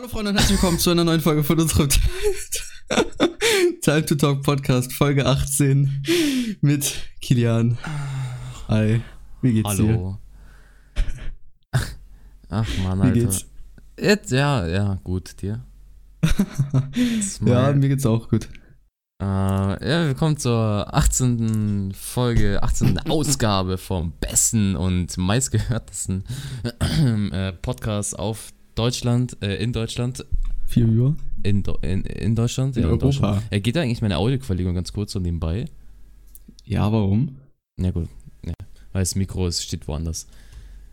Hallo 0.00 0.08
Freunde 0.08 0.30
und 0.30 0.38
herzlich 0.38 0.56
willkommen 0.56 0.78
zu 0.78 0.88
einer 0.88 1.04
neuen 1.04 1.20
Folge 1.20 1.44
von 1.44 1.60
unserem 1.60 1.90
Time 3.82 4.06
to 4.06 4.14
Talk 4.14 4.42
Podcast, 4.42 4.94
Folge 4.94 5.26
18 5.26 6.56
mit 6.62 7.02
Kilian. 7.20 7.76
Hi, 8.68 9.02
wie 9.42 9.52
geht's 9.52 9.68
Hallo. 9.68 10.16
Ach 12.48 12.66
man, 12.82 12.98
dir? 12.98 13.04
Wie 13.04 13.08
Alter. 13.08 13.12
geht's? 13.12 13.46
Jetzt, 14.00 14.30
ja, 14.30 14.66
ja, 14.66 14.98
gut, 15.04 15.42
dir. 15.42 15.66
Ja, 17.44 17.70
mir 17.74 17.90
geht's 17.90 18.06
auch 18.06 18.30
gut. 18.30 18.48
Äh, 19.20 19.26
ja, 19.26 20.06
willkommen 20.06 20.38
zur 20.38 20.94
18. 20.94 21.92
Folge, 21.92 22.62
18. 22.62 23.00
Ausgabe 23.10 23.76
vom 23.76 24.12
besten 24.12 24.76
und 24.76 25.18
meistgehörtesten 25.18 26.24
äh, 27.32 27.52
Podcast 27.52 28.18
auf 28.18 28.50
Deutschland, 28.80 29.36
äh, 29.42 29.56
in 29.62 29.72
Deutschland, 29.74 30.24
Vier 30.66 30.86
Uhr. 30.88 31.16
in, 31.42 31.62
in, 31.82 32.02
in 32.04 32.34
Deutschland, 32.34 32.76
In 32.76 32.82
ja, 32.84 32.88
Europa. 32.88 33.06
Deutschland. 33.06 33.42
Äh, 33.50 33.60
geht 33.60 33.76
eigentlich 33.76 34.00
meine 34.00 34.16
Audioqualität 34.16 34.74
ganz 34.74 34.92
kurz 34.92 35.12
so 35.12 35.18
nebenbei? 35.18 35.66
Ja, 36.64 36.90
warum? 36.90 37.36
Ja 37.78 37.90
gut, 37.90 38.08
ja, 38.46 38.54
weil 38.92 39.02
das 39.02 39.14
Mikro 39.16 39.46
ist, 39.46 39.62
steht 39.62 39.86
woanders. 39.86 40.26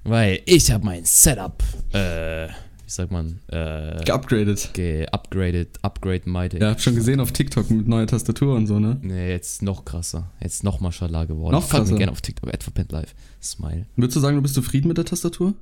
Weil 0.04 0.42
ich 0.46 0.70
habe 0.72 0.84
mein 0.86 1.06
Setup, 1.06 1.62
äh, 1.94 2.48
wie 2.48 2.90
sagt 2.90 3.12
man, 3.12 3.40
äh, 3.48 4.04
Geupgradet. 4.06 4.70
geupgradet, 4.74 5.70
upgrade 5.82 6.30
mighty. 6.30 6.58
Ja, 6.60 6.72
hab 6.72 6.82
schon 6.82 6.96
gesehen 6.96 7.20
auf 7.22 7.32
TikTok 7.32 7.70
mit 7.70 7.88
neuer 7.88 8.08
Tastatur 8.08 8.56
und 8.56 8.68
so, 8.68 8.80
ne? 8.80 8.98
Nee, 9.02 9.30
jetzt 9.32 9.62
noch 9.62 9.86
krasser. 9.86 10.32
Jetzt 10.42 10.64
noch 10.64 10.80
Maschallah 10.82 11.26
geworden. 11.26 11.52
Noch 11.54 11.64
Folgt 11.64 11.72
krasser? 11.84 11.92
mir 11.94 11.98
gerne 12.00 12.12
auf 12.14 12.22
TikTok, 12.22 12.54
Adverpent 12.54 12.92
Live. 12.92 13.14
Smile. 13.42 13.86
Würdest 13.96 14.16
du 14.16 14.20
sagen, 14.22 14.36
du 14.36 14.42
bist 14.42 14.56
zufrieden 14.56 14.88
mit 14.88 14.98
der 14.98 15.06
Tastatur? 15.06 15.54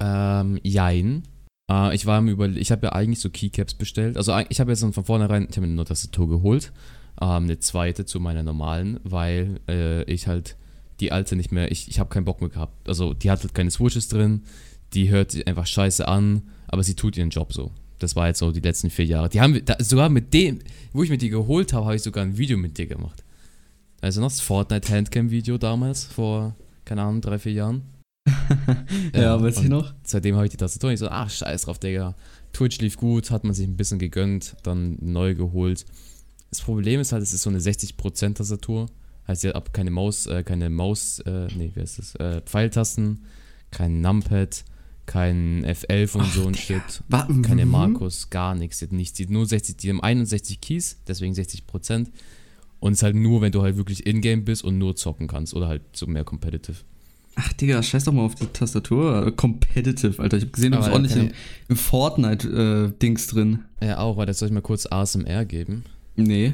Ähm, 0.00 0.58
jein. 0.62 1.22
Äh, 1.70 1.94
ich 1.94 2.06
war 2.06 2.20
mir 2.20 2.32
über, 2.32 2.48
ich 2.48 2.70
habe 2.72 2.86
ja 2.86 2.92
eigentlich 2.92 3.20
so 3.20 3.30
Keycaps 3.30 3.74
bestellt. 3.74 4.16
Also 4.16 4.36
ich 4.48 4.60
habe 4.60 4.70
jetzt 4.70 4.80
von 4.80 4.92
vornherein, 4.92 5.46
ich 5.50 5.56
habe 5.56 5.66
eine 5.66 5.84
Tastatur 5.84 6.28
geholt. 6.28 6.72
Ähm, 7.20 7.44
eine 7.44 7.58
zweite 7.60 8.04
zu 8.04 8.20
meiner 8.20 8.42
normalen, 8.42 8.98
weil 9.04 9.60
äh, 9.68 10.02
ich 10.04 10.26
halt 10.26 10.56
die 11.00 11.12
alte 11.12 11.36
nicht 11.36 11.52
mehr, 11.52 11.70
ich, 11.70 11.88
ich 11.88 11.98
habe 11.98 12.10
keinen 12.10 12.24
Bock 12.24 12.40
mehr 12.40 12.50
gehabt. 12.50 12.88
Also 12.88 13.14
die 13.14 13.30
hat 13.30 13.40
halt 13.42 13.54
keine 13.54 13.70
Switches 13.70 14.08
drin, 14.08 14.42
die 14.94 15.10
hört 15.10 15.32
sich 15.32 15.46
einfach 15.46 15.66
scheiße 15.66 16.06
an, 16.06 16.42
aber 16.68 16.82
sie 16.82 16.94
tut 16.94 17.16
ihren 17.16 17.30
Job 17.30 17.52
so. 17.52 17.72
Das 17.98 18.16
war 18.16 18.26
jetzt 18.26 18.40
so 18.40 18.50
die 18.50 18.60
letzten 18.60 18.90
vier 18.90 19.04
Jahre. 19.06 19.28
Die 19.28 19.40
haben 19.40 19.64
da, 19.64 19.76
sogar 19.78 20.08
mit 20.08 20.34
dem, 20.34 20.58
wo 20.92 21.02
ich 21.02 21.10
mir 21.10 21.18
die 21.18 21.30
geholt 21.30 21.72
habe, 21.72 21.86
habe 21.86 21.96
ich 21.96 22.02
sogar 22.02 22.24
ein 22.24 22.36
Video 22.36 22.56
mit 22.56 22.78
dir 22.78 22.86
gemacht. 22.86 23.24
Also 24.00 24.20
noch 24.20 24.28
das 24.28 24.40
Fortnite 24.40 24.92
Handcam-Video 24.92 25.56
damals, 25.56 26.04
vor, 26.04 26.54
keine 26.84 27.02
Ahnung, 27.02 27.20
drei, 27.20 27.38
vier 27.38 27.52
Jahren. 27.52 27.82
Ja, 29.14 29.40
weiß 29.40 29.58
ich 29.58 29.64
und 29.64 29.70
noch. 29.70 29.94
Seitdem 30.02 30.34
habe 30.36 30.46
ich 30.46 30.50
die 30.50 30.56
Tastatur 30.56 30.88
und 30.88 30.94
ich 30.94 31.00
so, 31.00 31.08
ach, 31.08 31.30
scheiß 31.30 31.62
drauf, 31.62 31.78
Digga. 31.78 32.14
Twitch 32.52 32.78
lief 32.78 32.96
gut, 32.96 33.30
hat 33.30 33.44
man 33.44 33.54
sich 33.54 33.66
ein 33.66 33.76
bisschen 33.76 33.98
gegönnt, 33.98 34.56
dann 34.62 34.96
neu 35.00 35.34
geholt. 35.34 35.84
Das 36.50 36.60
Problem 36.60 37.00
ist 37.00 37.12
halt, 37.12 37.22
es 37.22 37.32
ist 37.32 37.42
so 37.42 37.50
eine 37.50 37.58
60% 37.58 38.34
Tastatur. 38.34 38.86
Heißt, 39.26 39.44
hat 39.44 39.54
ab 39.54 39.72
keine 39.72 39.90
Maus, 39.90 40.26
äh, 40.26 40.42
keine 40.42 40.70
Maus, 40.70 41.18
äh, 41.20 41.48
nee, 41.56 41.70
wie 41.74 41.80
heißt 41.80 41.98
das? 41.98 42.14
Äh, 42.16 42.42
Pfeiltasten, 42.42 43.24
kein 43.70 44.00
Numpad, 44.00 44.64
kein 45.06 45.64
F11 45.64 46.14
und 46.14 46.20
Ach, 46.22 46.34
so 46.34 46.46
ein. 46.46 46.54
Shit. 46.54 47.02
Keine 47.42 47.64
mhm. 47.64 47.70
Markus, 47.70 48.30
gar 48.30 48.54
nichts. 48.54 48.82
Hat 48.82 48.92
nichts. 48.92 49.14
Die 49.14 49.26
nur 49.26 49.46
60, 49.46 49.76
die 49.76 49.90
haben 49.90 50.02
61 50.02 50.60
Keys, 50.60 50.98
deswegen 51.06 51.34
60%. 51.34 52.08
Und 52.80 52.92
es 52.92 52.98
ist 52.98 53.02
halt 53.02 53.16
nur, 53.16 53.40
wenn 53.40 53.52
du 53.52 53.62
halt 53.62 53.76
wirklich 53.76 54.06
in-game 54.06 54.44
bist 54.44 54.62
und 54.62 54.78
nur 54.78 54.94
zocken 54.94 55.26
kannst 55.26 55.54
oder 55.54 55.68
halt 55.68 55.82
so 55.94 56.06
mehr 56.06 56.24
competitive. 56.24 56.76
Ach, 57.36 57.52
Digga, 57.54 57.82
scheiß 57.82 58.04
doch 58.04 58.12
mal 58.12 58.22
auf 58.22 58.34
die 58.36 58.46
Tastatur. 58.46 59.26
Äh, 59.26 59.32
Competitive, 59.32 60.22
Alter. 60.22 60.36
Ich 60.36 60.44
hab 60.44 60.52
gesehen, 60.52 60.72
du 60.72 60.78
bist 60.78 60.90
ordentlich 60.90 61.16
im, 61.16 61.32
im 61.68 61.76
Fortnite-Dings 61.76 63.26
drin. 63.26 63.64
Ja, 63.82 63.98
auch, 63.98 64.16
weil 64.16 64.26
das 64.26 64.38
soll 64.38 64.48
ich 64.48 64.54
mal 64.54 64.60
kurz 64.60 64.86
ASMR 64.86 65.44
geben. 65.44 65.84
Nee. 66.16 66.52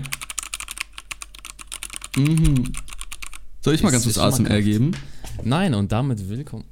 Mhm. 2.16 2.72
Soll 3.62 3.74
ich 3.74 3.82
mal 3.82 3.88
Ist- 3.88 3.92
ganz 3.92 4.04
kurz 4.04 4.18
ASMR 4.18 4.62
geben? 4.62 4.92
Nein, 5.44 5.74
und 5.74 5.92
damit 5.92 6.28
willkommen. 6.28 6.64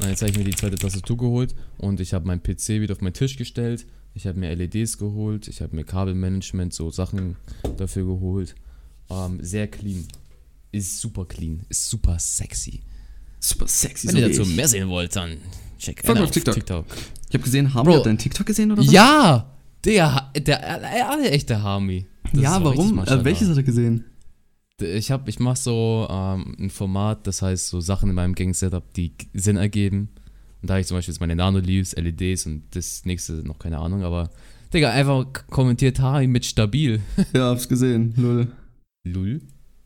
Nein, 0.00 0.10
jetzt 0.10 0.22
habe 0.22 0.30
ich 0.30 0.38
mir 0.38 0.44
die 0.44 0.54
zweite 0.54 0.76
Tastatur 0.76 1.16
geholt 1.16 1.54
und 1.78 2.00
ich 2.00 2.14
habe 2.14 2.26
meinen 2.26 2.42
PC 2.42 2.80
wieder 2.80 2.92
auf 2.92 3.00
meinen 3.00 3.12
Tisch 3.14 3.36
gestellt. 3.36 3.86
Ich 4.12 4.26
habe 4.26 4.38
mir 4.38 4.54
LEDs 4.54 4.98
geholt, 4.98 5.48
ich 5.48 5.60
habe 5.62 5.74
mir 5.74 5.84
Kabelmanagement, 5.84 6.72
so 6.72 6.90
Sachen 6.90 7.36
dafür 7.76 8.04
geholt. 8.04 8.54
Ähm, 9.10 9.38
sehr 9.42 9.66
clean. 9.68 10.06
Ist 10.74 11.00
super 11.00 11.24
clean, 11.24 11.64
ist 11.68 11.88
super 11.88 12.18
sexy. 12.18 12.80
Super 13.38 13.68
sexy. 13.68 14.08
Wenn 14.08 14.14
so 14.14 14.20
ihr 14.20 14.28
dazu 14.28 14.42
ich. 14.42 14.56
mehr 14.56 14.66
sehen 14.66 14.88
wollt, 14.88 15.14
dann 15.14 15.36
check 15.78 16.04
Folgt 16.04 16.20
auf 16.20 16.26
auf 16.26 16.30
TikTok. 16.32 16.54
TikTok. 16.54 16.86
Ich 17.28 17.34
habe 17.34 17.44
gesehen, 17.44 17.72
haben 17.72 17.86
Bro. 17.86 17.98
wir 17.98 18.02
deinen 18.02 18.18
TikTok 18.18 18.44
gesehen 18.44 18.72
oder 18.72 18.82
so? 18.82 18.90
Ja! 18.90 19.54
Der, 19.84 20.32
der, 20.34 20.40
der, 20.40 21.16
der 21.16 21.32
echte 21.32 21.62
Harmy. 21.62 22.06
Das 22.32 22.42
ja, 22.42 22.64
warum? 22.64 22.98
Äh, 22.98 23.24
welches 23.24 23.48
hat 23.48 23.56
er 23.56 23.62
gesehen? 23.62 24.04
Ich 24.80 25.12
hab, 25.12 25.28
ich 25.28 25.38
mache 25.38 25.58
so 25.58 26.08
ähm, 26.10 26.56
ein 26.58 26.70
Format, 26.70 27.24
das 27.28 27.40
heißt 27.40 27.68
so 27.68 27.80
Sachen 27.80 28.08
in 28.08 28.16
meinem 28.16 28.34
Gang-Setup, 28.34 28.92
die 28.94 29.12
Sinn 29.32 29.56
ergeben. 29.56 30.08
Und 30.60 30.70
da 30.70 30.74
habe 30.74 30.80
ich 30.80 30.88
zum 30.88 30.96
Beispiel 30.96 31.12
jetzt 31.12 31.20
meine 31.20 31.36
Nano-Leaves, 31.36 31.94
LEDs 31.94 32.46
und 32.46 32.64
das 32.72 33.04
nächste 33.04 33.34
noch 33.46 33.60
keine 33.60 33.78
Ahnung, 33.78 34.02
aber 34.02 34.30
Digga, 34.72 34.90
einfach 34.90 35.26
kommentiert 35.50 36.00
Harry 36.00 36.26
mit 36.26 36.44
stabil. 36.44 37.00
Ja, 37.32 37.50
hab's 37.50 37.68
gesehen. 37.68 38.12
Lul. 38.16 38.48
Lul. 39.04 39.40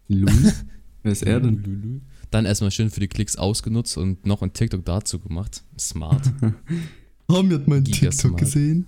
Lul? 0.08 0.52
Wer 1.02 1.12
ist 1.12 1.22
er 1.22 1.40
denn? 1.40 2.02
Dann 2.30 2.44
erstmal 2.44 2.70
schön 2.70 2.90
für 2.90 3.00
die 3.00 3.08
Klicks 3.08 3.36
ausgenutzt 3.36 3.96
und 3.96 4.26
noch 4.26 4.42
ein 4.42 4.52
TikTok 4.52 4.84
dazu 4.84 5.18
gemacht. 5.18 5.62
Smart. 5.78 6.32
Haben 7.30 7.52
hat 7.52 7.68
meinen 7.68 7.84
TikTok 7.84 8.36
gesehen? 8.38 8.86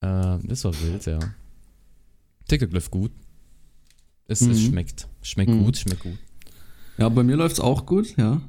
äh, 0.00 0.38
das 0.44 0.64
war 0.64 0.72
wild, 0.82 1.04
ja. 1.06 1.18
TikTok 2.48 2.72
läuft 2.72 2.90
gut. 2.90 3.10
Es, 4.26 4.40
es 4.42 4.48
Mhm. 4.60 4.66
schmeckt. 4.70 5.08
Schmeckt 5.22 5.50
Mhm. 5.50 5.64
gut, 5.64 5.76
schmeckt 5.78 6.02
gut. 6.02 6.18
Ja, 6.98 7.08
bei 7.08 7.22
mir 7.22 7.36
läuft's 7.36 7.60
auch 7.60 7.86
gut, 7.86 8.16
ja. 8.16 8.40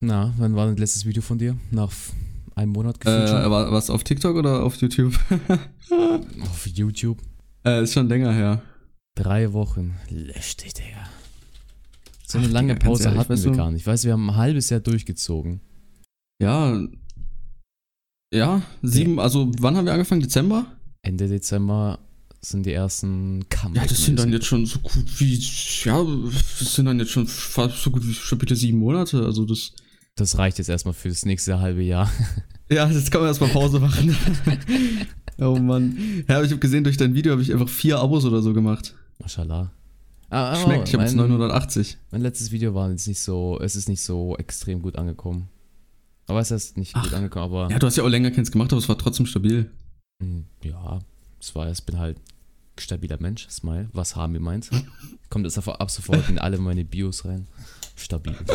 Na, 0.00 0.32
wann 0.38 0.54
war 0.54 0.68
das 0.68 0.78
letztes 0.78 1.04
Video 1.06 1.22
von 1.22 1.38
dir? 1.38 1.56
Nach 1.70 1.90
einem 2.54 2.72
Monat 2.72 2.96
Äh, 2.96 2.98
gefühlt 3.04 3.28
schon? 3.28 3.50
war, 3.50 3.72
was 3.72 3.90
auf 3.90 4.04
TikTok 4.04 4.36
oder 4.36 4.62
auf 4.62 4.76
YouTube? 4.76 5.18
Auf 6.42 6.66
YouTube. 6.66 7.18
äh, 7.64 7.82
ist 7.82 7.94
schon 7.94 8.08
länger 8.08 8.32
her. 8.32 8.62
Drei 9.16 9.52
Wochen. 9.52 9.94
Lösch 10.10 10.56
dich, 10.58 10.74
Digga. 10.74 11.08
So 12.30 12.38
eine 12.38 12.48
Ach, 12.48 12.52
lange 12.52 12.76
Pause 12.76 13.04
ehrlich, 13.04 13.20
hatten 13.20 13.30
weißt 13.30 13.44
wir 13.44 13.52
gar 13.52 13.70
nicht. 13.70 13.80
Ich 13.80 13.86
weiß, 13.86 14.04
wir 14.04 14.12
haben 14.12 14.28
ein 14.28 14.36
halbes 14.36 14.68
Jahr 14.68 14.80
durchgezogen. 14.80 15.60
Ja. 16.42 16.78
Ja, 18.32 18.62
sieben, 18.82 19.18
also 19.18 19.50
wann 19.58 19.76
haben 19.76 19.86
wir 19.86 19.94
angefangen? 19.94 20.20
Dezember? 20.20 20.66
Ende 21.00 21.26
Dezember 21.28 21.98
sind 22.42 22.66
die 22.66 22.72
ersten 22.72 23.48
Comeback. 23.48 23.82
Ja, 23.82 23.88
das 23.88 24.04
sind 24.04 24.18
dann 24.18 24.30
jetzt 24.30 24.44
schon 24.44 24.66
so 24.66 24.78
gut 24.80 25.20
wie, 25.20 25.34
ja, 25.84 26.04
das 26.58 26.74
sind 26.74 26.84
dann 26.84 26.98
jetzt 26.98 27.10
schon 27.10 27.26
fast 27.26 27.82
so 27.82 27.90
gut 27.90 28.06
wie 28.06 28.12
schon 28.12 28.38
bitte 28.38 28.54
sieben 28.54 28.78
Monate. 28.78 29.24
Also 29.24 29.46
das. 29.46 29.72
Das 30.14 30.36
reicht 30.36 30.58
jetzt 30.58 30.68
erstmal 30.68 30.94
für 30.94 31.08
das 31.08 31.24
nächste 31.24 31.60
halbe 31.60 31.82
Jahr. 31.82 32.10
Ja, 32.70 32.86
jetzt 32.86 33.10
kann 33.10 33.22
man 33.22 33.28
erstmal 33.28 33.48
Pause 33.48 33.80
machen. 33.80 34.14
oh 35.38 35.56
Mann. 35.56 35.96
Ja, 36.28 36.36
aber 36.36 36.44
ich 36.44 36.50
habe 36.50 36.60
gesehen, 36.60 36.84
durch 36.84 36.98
dein 36.98 37.14
Video 37.14 37.32
habe 37.32 37.40
ich 37.40 37.50
einfach 37.50 37.70
vier 37.70 37.98
Abos 37.98 38.26
oder 38.26 38.42
so 38.42 38.52
gemacht. 38.52 38.94
Mashallah. 39.18 39.72
Ah, 40.30 40.50
aber 40.52 40.56
Schmeckt, 40.60 40.88
ich 40.88 40.94
habe 40.94 41.04
jetzt 41.04 41.16
mein, 41.16 41.28
980. 41.30 41.96
mein 42.10 42.20
letztes 42.20 42.50
Video 42.52 42.74
war 42.74 42.90
jetzt 42.90 43.08
nicht 43.08 43.20
so, 43.20 43.58
es 43.62 43.76
ist 43.76 43.88
nicht 43.88 44.02
so 44.02 44.36
extrem 44.36 44.82
gut 44.82 44.96
angekommen. 44.96 45.48
Aber 46.26 46.40
es 46.40 46.50
ist 46.50 46.76
nicht 46.76 46.94
Ach. 46.94 47.02
gut 47.04 47.14
angekommen, 47.14 47.44
aber 47.46 47.70
Ja, 47.70 47.78
du 47.78 47.86
hast 47.86 47.96
ja 47.96 48.04
auch 48.04 48.08
länger 48.08 48.30
keins 48.30 48.50
gemacht, 48.52 48.70
aber 48.72 48.78
es 48.78 48.88
war 48.88 48.98
trotzdem 48.98 49.24
stabil. 49.26 49.70
mh, 50.22 50.42
ja, 50.64 50.98
es 51.40 51.54
war, 51.54 51.70
ich 51.70 51.82
bin 51.84 51.98
halt 51.98 52.18
stabiler 52.78 53.16
Mensch, 53.20 53.48
Smile, 53.48 53.88
was 53.92 54.14
Hami 54.16 54.38
meint. 54.38 54.68
Kommt 55.30 55.46
das 55.46 55.56
ab 55.58 55.80
ab 55.80 55.90
sofort 55.90 56.28
in 56.28 56.38
alle 56.38 56.58
meine 56.58 56.84
Bios 56.84 57.24
rein. 57.24 57.46
Stabil. 57.96 58.34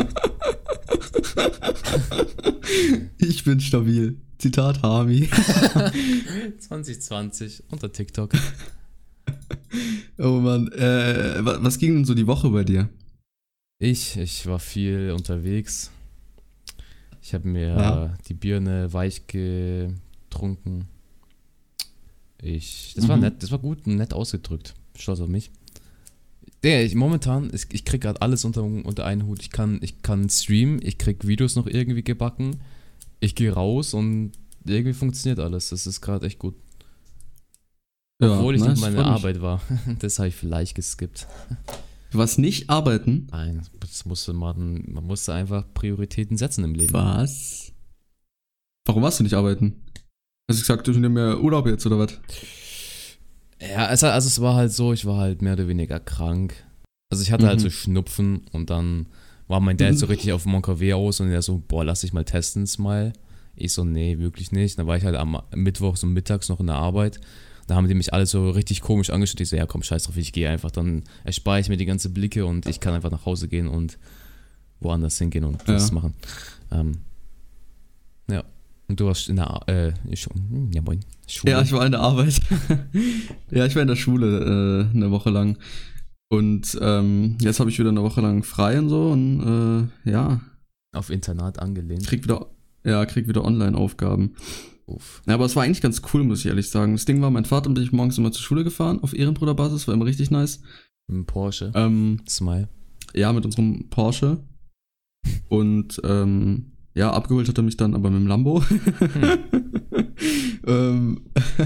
Ich 3.17 3.43
bin 3.43 3.59
stabil. 3.59 4.17
Zitat 4.37 4.81
Hami. 4.83 5.29
2020 6.59 7.63
unter 7.71 7.91
TikTok. 7.91 8.31
Oh 10.23 10.39
Mann. 10.39 10.71
Äh, 10.71 11.43
wa- 11.45 11.57
was 11.61 11.77
ging 11.79 11.93
denn 11.95 12.05
so 12.05 12.13
die 12.13 12.27
Woche 12.27 12.49
bei 12.49 12.63
dir? 12.63 12.89
Ich, 13.79 14.15
ich 14.17 14.45
war 14.47 14.59
viel 14.59 15.11
unterwegs. 15.15 15.91
Ich 17.21 17.33
habe 17.33 17.47
mir 17.47 17.67
Ja. 17.67 18.13
die 18.27 18.33
Birne 18.33 18.91
weich 18.93 19.27
getrunken. 19.27 20.87
Ich, 22.41 22.93
das 22.95 23.07
war 23.07 23.15
Mhm. 23.17 23.23
nett, 23.23 23.43
das 23.43 23.51
war 23.51 23.59
gut, 23.59 23.87
nett 23.87 24.13
ausgedrückt. 24.13 24.73
Stolz 24.97 25.19
auf 25.19 25.27
mich. 25.29 25.51
Der, 26.63 26.85
ich 26.85 26.95
momentan, 26.95 27.51
ich, 27.53 27.65
ich 27.73 27.83
krieg 27.83 28.01
gerade 28.01 28.21
alles 28.21 28.45
unter, 28.45 28.63
unter 28.63 29.05
einen 29.05 29.25
Hut. 29.25 29.41
Ich 29.41 29.49
kann, 29.49 29.79
ich 29.81 30.01
kann 30.01 30.29
streamen, 30.29 30.79
ich 30.81 30.97
krieg 30.97 31.27
Videos 31.27 31.55
noch 31.55 31.67
irgendwie 31.67 32.03
gebacken. 32.03 32.57
Ich 33.19 33.35
gehe 33.35 33.51
raus 33.53 33.93
und 33.93 34.31
irgendwie 34.65 34.93
funktioniert 34.93 35.39
alles. 35.39 35.69
Das 35.69 35.87
ist 35.87 35.99
gerade 36.01 36.25
echt 36.25 36.39
gut. 36.39 36.55
Obwohl 38.31 38.55
ich 38.55 38.61
nice, 38.61 38.71
nicht 38.71 38.81
meine. 38.81 39.05
Arbeit 39.05 39.41
war. 39.41 39.61
das 39.99 40.19
habe 40.19 40.29
ich 40.29 40.35
vielleicht 40.35 40.75
geskippt. 40.75 41.27
Du 42.11 42.17
warst 42.17 42.37
nicht 42.39 42.69
arbeiten. 42.69 43.27
Nein, 43.31 43.63
das 43.79 44.05
musste 44.05 44.33
man, 44.33 44.83
man 44.87 45.03
musste 45.03 45.33
einfach 45.33 45.65
Prioritäten 45.73 46.37
setzen 46.37 46.63
im 46.63 46.75
Leben. 46.75 46.93
Was? 46.93 47.71
Warum 48.85 49.03
warst 49.03 49.19
du 49.19 49.23
nicht 49.23 49.33
arbeiten? 49.33 49.81
Hast 50.49 50.59
du 50.59 50.61
gesagt, 50.61 50.87
du 50.87 50.91
nimmst 50.91 51.11
mehr 51.11 51.41
Urlaub 51.41 51.65
jetzt 51.67 51.85
oder 51.85 51.99
was? 51.99 52.19
Ja, 53.61 53.89
es, 53.91 54.03
also 54.03 54.27
es 54.27 54.41
war 54.41 54.55
halt 54.55 54.71
so, 54.73 54.93
ich 54.93 55.05
war 55.05 55.17
halt 55.17 55.41
mehr 55.41 55.53
oder 55.53 55.67
weniger 55.67 55.99
krank. 55.99 56.53
Also 57.09 57.23
ich 57.23 57.31
hatte 57.31 57.47
halt 57.47 57.59
Mhm. 57.59 57.63
so 57.63 57.69
Schnupfen 57.69 58.41
und 58.51 58.69
dann 58.69 59.07
war 59.47 59.59
mein 59.59 59.77
Dad 59.77 59.97
so 59.97 60.05
richtig 60.07 60.33
auf 60.33 60.45
Moncavé 60.45 60.93
aus 60.95 61.19
und 61.21 61.29
er 61.31 61.41
so, 61.41 61.63
boah, 61.67 61.85
lass 61.85 62.01
dich 62.01 62.13
mal 62.13 62.25
testen 62.25 62.67
mal. 62.79 63.13
Ich 63.55 63.71
so, 63.73 63.85
nee, 63.85 64.17
wirklich 64.17 64.51
nicht. 64.51 64.77
Dann 64.79 64.87
war 64.87 64.97
ich 64.97 65.05
halt 65.05 65.15
am 65.15 65.41
Mittwoch 65.55 65.95
so 65.95 66.07
mittags 66.07 66.49
noch 66.49 66.59
in 66.59 66.67
der 66.67 66.75
Arbeit. 66.75 67.19
Da 67.67 67.75
haben 67.75 67.87
die 67.87 67.93
mich 67.93 68.13
alle 68.13 68.25
so 68.25 68.49
richtig 68.49 68.81
komisch 68.81 69.09
angeschaut. 69.09 69.39
Ich 69.39 69.49
so, 69.49 69.55
ja 69.55 69.65
komm, 69.65 69.83
scheiß 69.83 70.03
drauf, 70.03 70.17
ich 70.17 70.33
gehe 70.33 70.49
einfach. 70.49 70.71
Dann 70.71 71.03
erspare 71.23 71.59
ich 71.59 71.69
mir 71.69 71.77
die 71.77 71.85
ganze 71.85 72.09
Blicke 72.09 72.45
und 72.45 72.65
ich 72.65 72.79
kann 72.79 72.93
einfach 72.93 73.11
nach 73.11 73.25
Hause 73.25 73.47
gehen 73.47 73.67
und 73.67 73.97
woanders 74.79 75.17
hingehen 75.17 75.45
und 75.45 75.61
das 75.67 75.89
Ja. 75.89 75.93
machen. 75.93 76.13
Ähm, 76.71 76.97
ja. 78.29 78.43
Und 78.89 78.99
du 78.99 79.05
warst 79.05 79.29
in 79.29 79.37
der, 79.37 79.49
Ar- 79.49 79.67
äh, 79.69 79.93
hm, 79.93 80.71
ja 80.73 80.81
moin, 80.81 80.99
Schule. 81.27 81.53
Ja, 81.53 81.61
ich 81.61 81.71
war 81.71 81.85
in 81.85 81.93
der 81.93 82.01
Arbeit. 82.01 82.41
ja, 83.51 83.65
ich 83.65 83.75
war 83.75 83.81
in 83.81 83.87
der 83.87 83.95
Schule 83.95 84.89
äh, 84.91 84.95
eine 84.95 85.09
Woche 85.11 85.29
lang. 85.29 85.57
Und 86.29 86.77
ähm, 86.81 87.37
jetzt 87.39 87.59
habe 87.59 87.69
ich 87.69 87.79
wieder 87.79 87.89
eine 87.89 88.03
Woche 88.03 88.19
lang 88.21 88.43
frei 88.43 88.77
und 88.79 88.89
so 88.89 89.11
und 89.11 89.89
äh, 90.05 90.09
ja, 90.11 90.41
auf 90.91 91.09
Internat 91.11 91.59
angelehnt. 91.59 92.05
krieg 92.07 92.23
wieder, 92.23 92.47
ja, 92.83 93.05
krieg 93.05 93.27
wieder 93.27 93.45
Online-Aufgaben. 93.45 94.35
Uff. 94.85 95.21
Ja, 95.27 95.35
aber 95.35 95.45
es 95.45 95.55
war 95.55 95.63
eigentlich 95.63 95.81
ganz 95.81 96.01
cool, 96.13 96.23
muss 96.23 96.39
ich 96.39 96.47
ehrlich 96.47 96.69
sagen. 96.69 96.93
Das 96.93 97.05
Ding 97.05 97.21
war, 97.21 97.31
mein 97.31 97.45
Vater 97.45 97.69
und 97.69 97.79
ich 97.79 97.91
morgens 97.91 98.17
immer 98.17 98.31
zur 98.31 98.43
Schule 98.43 98.63
gefahren, 98.63 98.99
auf 99.01 99.13
Ehrenbruderbasis, 99.13 99.87
war 99.87 99.93
immer 99.93 100.05
richtig 100.05 100.29
nice. 100.31 100.61
Mit 101.07 101.17
dem 101.17 101.25
Porsche. 101.25 101.71
Ähm, 101.75 102.21
Smile. 102.27 102.69
ja, 103.13 103.31
mit 103.33 103.45
unserem 103.45 103.89
Porsche. 103.89 104.43
Und 105.47 106.01
ähm, 106.03 106.73
ja, 106.95 107.11
abgeholt 107.11 107.47
hat 107.47 107.57
er 107.57 107.63
mich 107.63 107.77
dann 107.77 107.95
aber 107.95 108.09
mit 108.11 108.21
dem 108.21 108.27
Lambo. 108.27 108.63
ähm, 110.67 111.21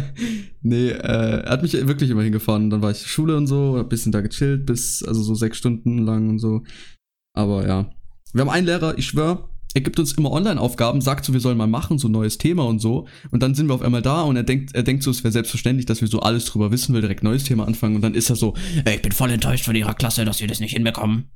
nee, 0.61 0.89
äh, 0.89 1.41
er 1.43 1.49
hat 1.49 1.63
mich 1.63 1.73
wirklich 1.73 2.09
immer 2.09 2.23
hingefahren. 2.23 2.69
Dann 2.69 2.81
war 2.81 2.91
ich 2.91 3.05
Schule 3.07 3.35
und 3.35 3.47
so, 3.47 3.77
hab 3.77 3.87
ein 3.87 3.89
bisschen 3.89 4.11
da 4.11 4.21
gechillt, 4.21 4.65
bis, 4.65 5.03
also 5.03 5.21
so 5.21 5.35
sechs 5.35 5.57
Stunden 5.57 5.99
lang 5.99 6.29
und 6.29 6.39
so. 6.39 6.63
Aber 7.33 7.67
ja. 7.67 7.89
Wir 8.33 8.41
haben 8.41 8.49
einen 8.49 8.67
Lehrer, 8.67 8.97
ich 8.97 9.07
schwör, 9.07 9.49
er 9.77 9.81
gibt 9.81 9.99
uns 9.99 10.13
immer 10.13 10.31
Online-Aufgaben, 10.31 11.01
sagt 11.01 11.23
so, 11.23 11.33
wir 11.33 11.39
sollen 11.39 11.55
mal 11.55 11.67
machen, 11.67 11.99
so 11.99 12.07
ein 12.07 12.11
neues 12.11 12.39
Thema 12.39 12.65
und 12.65 12.79
so. 12.79 13.07
Und 13.29 13.43
dann 13.43 13.53
sind 13.53 13.67
wir 13.67 13.75
auf 13.75 13.83
einmal 13.83 14.01
da 14.01 14.23
und 14.23 14.35
er 14.35 14.41
denkt, 14.41 14.73
er 14.73 14.81
denkt 14.81 15.03
so, 15.03 15.11
es 15.11 15.23
wäre 15.23 15.31
selbstverständlich, 15.31 15.85
dass 15.85 16.01
wir 16.01 16.07
so 16.07 16.19
alles 16.21 16.45
drüber 16.45 16.71
wissen, 16.71 16.95
will 16.95 17.01
direkt 17.01 17.21
neues 17.21 17.43
Thema 17.43 17.67
anfangen. 17.67 17.95
Und 17.95 18.01
dann 18.01 18.15
ist 18.15 18.31
er 18.31 18.35
so, 18.35 18.55
ey, 18.85 18.95
ich 18.95 19.03
bin 19.03 19.11
voll 19.11 19.29
enttäuscht 19.29 19.65
von 19.65 19.75
ihrer 19.75 19.93
Klasse, 19.93 20.25
dass 20.25 20.41
wir 20.41 20.47
das 20.47 20.59
nicht 20.59 20.73
hinbekommen. 20.73 21.29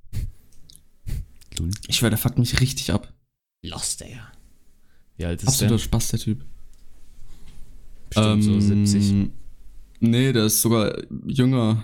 Ich 1.88 1.98
schwör, 1.98 2.10
der 2.10 2.18
fuckt 2.18 2.40
mich 2.40 2.60
richtig 2.60 2.92
ab. 2.92 3.14
Lost, 3.64 4.02
ey. 4.02 4.18
Wie 5.18 5.26
alt 5.26 5.44
ist 5.44 5.50
Absoluter 5.50 5.76
der? 5.76 5.84
Spaß, 5.84 6.08
der 6.08 6.20
Typ. 6.20 6.46
Bestimmt 8.10 8.44
so 8.44 8.60
70. 8.60 9.10
Ähm, 9.12 9.32
Nee, 10.00 10.34
der 10.34 10.46
ist 10.46 10.62
sogar 10.64 10.98
jünger. 11.28 11.84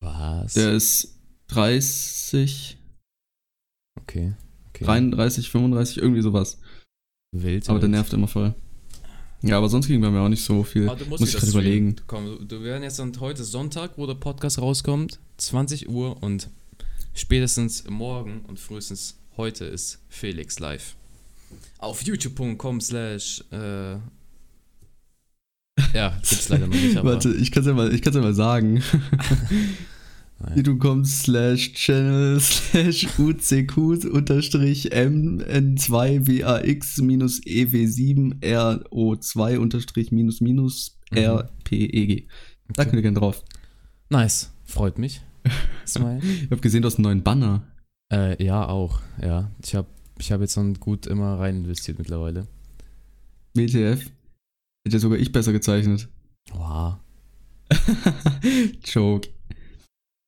Was? 0.00 0.52
Der 0.52 0.72
ist 0.72 1.18
30, 1.46 2.76
okay. 3.98 4.34
Okay. 4.82 5.00
33, 5.00 5.50
35, 5.50 5.98
irgendwie 5.98 6.22
sowas. 6.22 6.58
Wild. 7.34 7.68
Aber 7.68 7.78
der 7.78 7.88
wild. 7.88 7.92
nervt 7.96 8.12
immer 8.12 8.28
voll. 8.28 8.54
Ja, 9.44 9.58
aber 9.58 9.68
sonst 9.68 9.88
ging 9.88 10.00
bei 10.00 10.10
mir 10.10 10.20
auch 10.20 10.28
nicht 10.28 10.44
so 10.44 10.62
viel. 10.62 10.88
Ah, 10.88 10.94
du 10.94 11.04
musst 11.06 11.20
Muss 11.20 11.30
ich 11.30 11.36
gerade 11.36 11.50
überlegen. 11.50 11.96
Komm, 12.06 12.46
du- 12.46 12.62
werden 12.62 12.82
jetzt 12.84 12.98
dann 13.00 13.18
heute 13.18 13.42
Sonntag, 13.42 13.92
wo 13.96 14.06
der 14.06 14.14
Podcast 14.14 14.60
rauskommt, 14.60 15.18
20 15.38 15.88
Uhr 15.88 16.22
und 16.22 16.48
spätestens 17.14 17.84
morgen 17.90 18.42
und 18.46 18.60
frühestens 18.60 19.16
heute 19.36 19.64
ist 19.64 19.98
Felix 20.08 20.60
live. 20.60 20.94
Auf 21.78 22.02
youtube.com 22.02 22.80
slash 22.80 23.42
äh, 23.50 23.94
ja, 25.94 26.10
gibt's 26.20 26.48
leider 26.48 26.66
noch 26.68 26.74
nicht, 26.76 26.96
aber 26.98 27.14
Warte, 27.14 27.34
ich 27.34 27.50
kann 27.50 27.62
es 27.62 27.66
ja, 27.66 27.74
mal- 27.74 27.92
ich 27.92 28.00
kann's 28.02 28.14
ja 28.16 28.22
mal 28.22 28.34
sagen. 28.34 28.82
Youtube.com 30.54 31.04
slash 31.04 31.72
channel 31.74 32.38
slash 32.40 33.06
ucq 33.18 33.76
unterstrich 34.12 34.90
mn2wax 34.92 37.02
minus 37.02 37.40
ew7 37.44 38.40
ro2 38.42 39.58
unterstrich 39.58 40.12
minus 40.12 40.40
minus 40.40 40.96
Mhm. 41.12 41.18
rpeg. 41.18 42.28
Da 42.74 42.84
könnt 42.84 42.96
ihr 42.96 43.02
gerne 43.02 43.18
drauf. 43.18 43.42
nice, 44.10 44.50
freut 44.64 44.98
mich. 44.98 45.20
Ich 45.84 45.96
habe 46.50 46.60
gesehen, 46.60 46.82
du 46.82 46.86
hast 46.86 46.96
einen 46.96 47.04
neuen 47.04 47.22
Banner. 47.22 47.62
äh, 48.12 48.42
ja, 48.42 48.68
auch, 48.68 49.00
ja. 49.20 49.50
Ich 49.64 49.74
habe 49.74 49.88
ich 50.18 50.30
hab 50.32 50.40
jetzt 50.40 50.56
dann 50.56 50.74
gut 50.74 51.06
immer 51.06 51.38
rein 51.38 51.56
investiert 51.64 51.98
mittlerweile. 51.98 52.46
WTF. 53.54 54.10
Hätte 54.86 54.98
sogar 55.00 55.18
ich 55.18 55.32
besser 55.32 55.52
gezeichnet. 55.52 56.08
Wow, 56.52 56.96
Joke. 58.84 59.28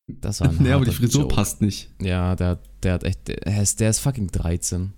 Das 0.06 0.40
war 0.40 0.48
ein 0.50 0.56
Nee, 0.60 0.72
aber 0.72 0.84
die 0.84 0.90
Frisur 0.92 1.22
Joke. 1.22 1.34
passt 1.34 1.60
nicht. 1.62 1.90
Ja, 2.00 2.34
der, 2.36 2.58
der 2.82 2.94
hat 2.94 3.04
echt, 3.04 3.28
der 3.28 3.62
ist, 3.62 3.80
der 3.80 3.90
ist 3.90 4.00
fucking 4.00 4.28
13. 4.28 4.92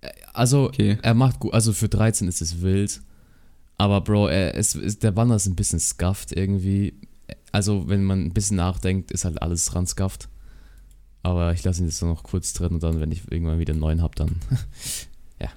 Äh, 0.00 0.08
Also, 0.32 0.64
Okay. 0.66 0.98
er 1.02 1.14
macht 1.14 1.40
gut, 1.40 1.54
also 1.54 1.72
für 1.72 1.88
13 1.88 2.28
ist 2.28 2.40
es 2.42 2.60
wild. 2.60 3.00
Aber 3.78 4.02
Bro, 4.02 4.28
er 4.28 4.54
ist, 4.54 4.74
ist, 4.76 5.02
der 5.02 5.10
Banner 5.10 5.36
ist 5.36 5.46
ein 5.46 5.56
bisschen 5.56 5.80
scuffed 5.80 6.32
irgendwie. 6.36 6.92
Also, 7.52 7.88
wenn 7.88 8.04
man 8.04 8.24
ein 8.26 8.32
bisschen 8.34 8.56
nachdenkt, 8.58 9.10
ist 9.10 9.24
halt 9.24 9.40
alles 9.40 9.64
dran 9.64 9.86
scuffed. 9.86 10.28
Aber 11.22 11.52
ich 11.52 11.64
lasse 11.64 11.80
ihn 11.82 11.86
jetzt 11.86 12.00
noch 12.02 12.22
kurz 12.22 12.52
drin 12.52 12.72
und 12.72 12.82
dann, 12.82 13.00
wenn 13.00 13.10
ich 13.12 13.22
irgendwann 13.30 13.58
wieder 13.58 13.72
einen 13.72 13.80
neuen 13.80 14.02
hab, 14.02 14.16
dann. 14.16 14.36
ja. 15.40 15.48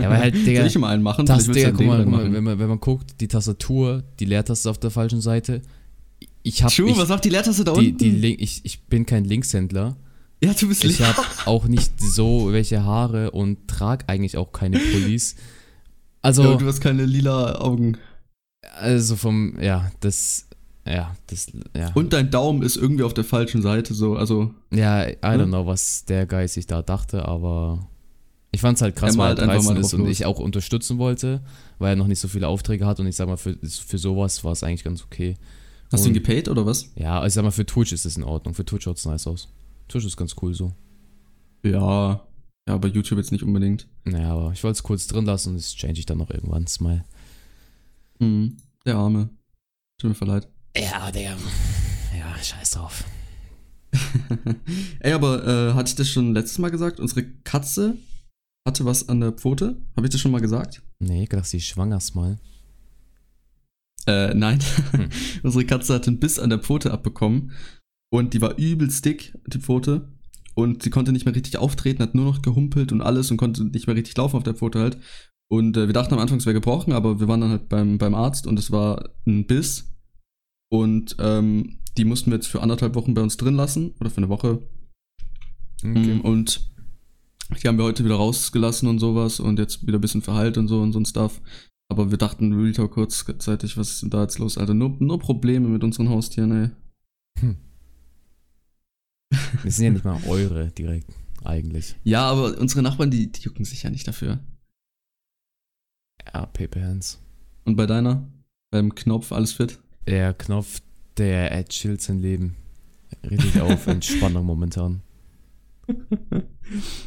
Ja, 0.00 0.06
aber 0.08 0.18
halt, 0.18 0.34
Digga. 0.46 0.60
Soll 0.60 0.66
ich 0.68 0.78
mal 0.78 0.88
einen 0.92 1.02
machen? 1.04 1.24
Du 1.26 1.36
Digga, 1.52 1.70
guck 1.70 1.86
mal, 1.86 2.04
wenn, 2.32 2.42
man, 2.44 2.58
wenn 2.58 2.68
man 2.68 2.80
guckt, 2.80 3.20
die 3.20 3.28
Tastatur, 3.28 4.02
die 4.18 4.24
Leertaste 4.24 4.68
ist 4.68 4.70
auf 4.70 4.78
der 4.78 4.90
falschen 4.90 5.20
Seite. 5.20 5.62
Ich 6.42 6.62
hab. 6.62 6.72
Schuh, 6.72 6.86
ich, 6.88 6.96
was 6.96 7.08
macht 7.08 7.24
die 7.24 7.28
Leertaste 7.30 7.64
da 7.64 7.72
die, 7.74 7.90
unten? 7.92 7.98
die 7.98 8.34
ich, 8.36 8.60
ich 8.64 8.82
bin 8.82 9.06
kein 9.06 9.24
Linkshändler. 9.24 9.96
ja, 10.42 10.52
du 10.54 10.68
bist 10.68 10.84
Ich 10.84 11.00
habe 11.02 11.22
auch 11.46 11.66
nicht 11.66 11.92
so 12.00 12.52
welche 12.52 12.84
Haare 12.84 13.30
und 13.30 13.68
trage 13.68 14.08
eigentlich 14.08 14.36
auch 14.36 14.52
keine 14.52 14.78
Pullis. 14.78 15.34
Ja, 15.36 15.42
Also, 16.22 16.52
und 16.52 16.60
du 16.62 16.66
hast 16.66 16.80
keine 16.80 17.04
lila 17.04 17.60
Augen. 17.60 17.96
also 18.76 19.16
vom, 19.16 19.58
ja, 19.60 19.90
das, 20.00 20.46
ja, 20.86 21.14
das, 21.28 21.52
ja. 21.76 21.92
Und 21.94 22.12
dein 22.12 22.30
Daumen 22.30 22.62
ist 22.62 22.76
irgendwie 22.76 23.04
auf 23.04 23.14
der 23.14 23.24
falschen 23.24 23.62
Seite 23.62 23.94
so. 23.94 24.16
Also, 24.16 24.52
ja, 24.72 25.08
I 25.08 25.14
don't 25.22 25.42
Hm? 25.42 25.48
know, 25.50 25.66
was 25.66 26.04
der 26.06 26.26
Guy 26.26 26.48
sich 26.48 26.66
da 26.66 26.82
dachte, 26.82 27.24
aber 27.26 27.88
ich 28.50 28.60
fand's 28.60 28.82
halt 28.82 28.96
krass, 28.96 29.16
weil 29.16 29.30
er 29.30 29.34
malt 29.36 29.40
einfach 29.40 29.54
13 29.54 29.74
mal 29.74 29.80
ist 29.80 29.94
und 29.94 30.00
los. 30.00 30.08
ich 30.10 30.26
auch 30.26 30.38
unterstützen 30.40 30.98
wollte, 30.98 31.40
weil 31.78 31.90
er 31.92 31.96
noch 31.96 32.08
nicht 32.08 32.20
so 32.20 32.26
viele 32.28 32.48
Aufträge 32.48 32.84
hat 32.84 32.98
und 33.00 33.06
ich 33.06 33.14
sag 33.16 33.28
mal, 33.28 33.36
für, 33.36 33.56
für 33.62 33.98
sowas 33.98 34.42
war 34.44 34.52
es 34.52 34.62
eigentlich 34.64 34.82
ganz 34.84 35.04
okay. 35.04 35.36
Hast 35.92 36.04
du 36.04 36.08
ihn 36.08 36.14
gepaid 36.14 36.48
oder 36.48 36.66
was? 36.66 36.90
Ja, 36.96 37.16
also 37.20 37.26
ich 37.26 37.34
sag 37.34 37.42
mal, 37.42 37.50
für 37.50 37.66
Twitch 37.66 37.92
ist 37.92 38.04
es 38.04 38.16
in 38.16 38.24
Ordnung, 38.24 38.54
für 38.54 38.64
Twitch 38.64 38.84
schaut's 38.84 39.04
nice 39.04 39.26
aus. 39.26 39.48
Twitch 39.88 40.06
ist 40.06 40.16
ganz 40.16 40.34
cool 40.40 40.54
so. 40.54 40.72
Ja. 41.62 42.26
Ja, 42.68 42.76
bei 42.76 42.88
YouTube 42.88 43.18
jetzt 43.18 43.32
nicht 43.32 43.42
unbedingt. 43.42 43.88
Naja, 44.04 44.32
aber 44.32 44.52
ich 44.52 44.62
wollte 44.62 44.76
es 44.76 44.82
kurz 44.82 45.06
drin 45.06 45.24
lassen 45.24 45.50
und 45.50 45.56
das 45.56 45.74
change 45.74 45.98
ich 45.98 46.06
dann 46.06 46.18
noch 46.18 46.30
irgendwann, 46.30 46.66
Smile. 46.66 47.04
Hm. 48.20 48.56
Der 48.86 48.96
Arme. 48.96 49.30
Tut 49.98 50.10
mir 50.10 50.14
verleid. 50.14 50.48
Ja, 50.76 51.10
der, 51.10 51.36
ja, 52.18 52.42
scheiß 52.42 52.70
drauf. 52.72 53.04
Ey, 55.00 55.12
aber 55.12 55.46
äh, 55.46 55.74
hatte 55.74 55.90
ich 55.90 55.96
das 55.96 56.08
schon 56.08 56.32
letztes 56.32 56.58
Mal 56.58 56.70
gesagt? 56.70 56.98
Unsere 56.98 57.24
Katze 57.44 57.96
hatte 58.66 58.84
was 58.84 59.08
an 59.08 59.20
der 59.20 59.32
Pfote. 59.32 59.76
Habe 59.96 60.06
ich 60.06 60.12
das 60.12 60.20
schon 60.20 60.30
mal 60.30 60.40
gesagt? 60.40 60.82
Nee, 60.98 61.24
ich 61.24 61.28
dachte, 61.28 61.48
sie 61.48 61.58
ist 61.58 61.66
schwanger, 61.66 62.00
Smile. 62.00 62.38
Äh, 64.06 64.34
nein. 64.34 64.58
Hm. 64.92 65.08
Unsere 65.42 65.64
Katze 65.64 65.94
hat 65.94 66.08
einen 66.08 66.18
Biss 66.18 66.38
an 66.38 66.50
der 66.50 66.58
Pfote 66.58 66.92
abbekommen. 66.92 67.52
Und 68.12 68.34
die 68.34 68.40
war 68.40 68.58
übelst 68.58 69.04
dick, 69.04 69.34
die 69.46 69.58
Pfote. 69.58 70.08
Und 70.54 70.82
sie 70.82 70.90
konnte 70.90 71.12
nicht 71.12 71.24
mehr 71.24 71.34
richtig 71.34 71.56
auftreten, 71.56 72.02
hat 72.02 72.14
nur 72.14 72.26
noch 72.26 72.42
gehumpelt 72.42 72.92
und 72.92 73.00
alles 73.00 73.30
und 73.30 73.38
konnte 73.38 73.64
nicht 73.64 73.86
mehr 73.86 73.96
richtig 73.96 74.16
laufen 74.16 74.36
auf 74.36 74.42
der 74.42 74.54
Pfote 74.54 74.80
halt. 74.80 74.98
Und 75.50 75.76
äh, 75.76 75.86
wir 75.86 75.94
dachten 75.94 76.14
am 76.14 76.20
Anfang, 76.20 76.38
es 76.38 76.46
wäre 76.46 76.54
gebrochen, 76.54 76.92
aber 76.92 77.20
wir 77.20 77.28
waren 77.28 77.40
dann 77.40 77.50
halt 77.50 77.68
beim, 77.68 77.98
beim 77.98 78.14
Arzt 78.14 78.46
und 78.46 78.58
es 78.58 78.70
war 78.70 79.10
ein 79.26 79.46
Biss. 79.46 79.94
Und 80.70 81.16
ähm, 81.18 81.78
die 81.96 82.04
mussten 82.04 82.30
wir 82.30 82.36
jetzt 82.36 82.46
für 82.48 82.62
anderthalb 82.62 82.94
Wochen 82.94 83.14
bei 83.14 83.22
uns 83.22 83.36
drin 83.36 83.54
lassen. 83.54 83.94
Oder 84.00 84.10
für 84.10 84.18
eine 84.18 84.28
Woche. 84.28 84.62
Okay. 85.82 86.14
Mm, 86.14 86.20
Und 86.20 86.70
die 87.62 87.68
haben 87.68 87.76
wir 87.76 87.84
heute 87.84 88.04
wieder 88.04 88.14
rausgelassen 88.14 88.88
und 88.88 88.98
sowas 88.98 89.40
und 89.40 89.58
jetzt 89.58 89.86
wieder 89.86 89.98
ein 89.98 90.00
bisschen 90.00 90.22
verheilt 90.22 90.56
und 90.56 90.68
so 90.68 90.80
und 90.80 90.92
so 90.92 91.00
ein 91.00 91.04
Stuff. 91.04 91.40
Aber 91.92 92.10
wir 92.10 92.16
dachten 92.16 92.54
Real 92.54 92.72
Talk 92.72 92.92
kurzzeitig, 92.92 93.76
was 93.76 93.90
ist 93.90 94.02
denn 94.02 94.08
da 94.08 94.22
jetzt 94.22 94.38
los? 94.38 94.56
Alter, 94.56 94.72
nur, 94.72 94.96
nur 94.98 95.18
Probleme 95.18 95.68
mit 95.68 95.84
unseren 95.84 96.08
Haustieren, 96.08 96.50
ey. 96.52 96.70
Hm. 97.38 97.56
Das 99.62 99.76
sind 99.76 99.84
ja 99.84 99.90
nicht 99.90 100.04
mal 100.06 100.18
eure 100.26 100.70
direkt, 100.70 101.12
eigentlich. 101.44 101.94
Ja, 102.02 102.30
aber 102.30 102.56
unsere 102.58 102.80
Nachbarn, 102.80 103.10
die, 103.10 103.30
die 103.30 103.42
jucken 103.42 103.66
sich 103.66 103.82
ja 103.82 103.90
nicht 103.90 104.08
dafür. 104.08 104.40
Ja, 106.32 106.46
Paper 106.46 106.82
Hands. 106.82 107.20
Und 107.66 107.76
bei 107.76 107.84
deiner? 107.84 108.26
Beim 108.70 108.94
Knopf, 108.94 109.30
alles 109.30 109.52
fit? 109.52 109.78
Der 110.06 110.32
Knopf, 110.32 110.80
der 111.18 111.50
er 111.50 111.66
chillt 111.66 112.00
sein 112.00 112.20
Leben. 112.20 112.56
Richtig 113.22 113.60
auf 113.60 113.86
Entspannung 113.86 114.46
momentan. 114.46 115.02
Junge, 115.86 116.46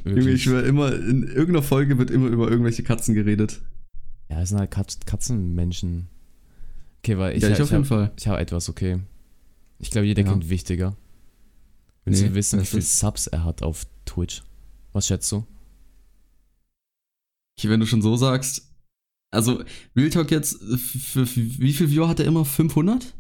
ich 0.04 0.06
Wirklich. 0.06 0.44
schwör 0.44 0.64
immer, 0.64 0.94
in 0.94 1.24
irgendeiner 1.24 1.64
Folge 1.64 1.98
wird 1.98 2.12
immer 2.12 2.28
über 2.28 2.52
irgendwelche 2.52 2.84
Katzen 2.84 3.16
geredet. 3.16 3.64
Ja, 4.30 4.42
es 4.42 4.50
sind 4.50 4.60
halt 4.60 4.72
Katz 4.72 5.00
Katzenmenschen. 5.06 6.08
Okay, 7.00 7.18
weil 7.18 7.36
ich, 7.38 7.44
ja, 7.44 7.50
ich 7.50 7.56
auf 7.56 7.60
ich 7.68 7.72
jeden 7.72 7.86
habe 7.86 8.08
Fall. 8.08 8.12
ich 8.18 8.28
hab 8.28 8.40
etwas, 8.40 8.70
okay. 8.70 9.00
Ich 9.80 9.92
glaube, 9.92 10.08
jeder 10.08 10.24
Ja. 10.24 10.32
kennt 10.32 10.50
wichtiger. 10.50 10.96
Willst 12.06 12.22
Nee, 12.22 12.30
du 12.30 12.36
wissen, 12.36 12.62
wie 12.62 12.66
viele 12.66 12.82
Subs 12.82 13.28
er 13.28 13.44
hat 13.44 13.62
auf 13.64 13.86
Twitch? 14.06 14.44
Was 14.94 15.08
schätzt 15.08 15.32
du? 15.32 15.46
Okay, 17.58 17.70
wenn 17.70 17.80
du 17.80 17.86
schon 17.86 18.02
so 18.02 18.16
sagst. 18.16 18.72
Also, 19.32 19.64
Real 19.96 20.10
Talk 20.10 20.32
jetzt, 20.32 20.62
für, 20.62 21.26
für 21.26 21.36
wie 21.36 21.74
viel 21.74 21.90
Viewer 21.90 22.08
hat 22.08 22.20
er 22.20 22.26
immer? 22.26 22.46
500? 22.46 23.14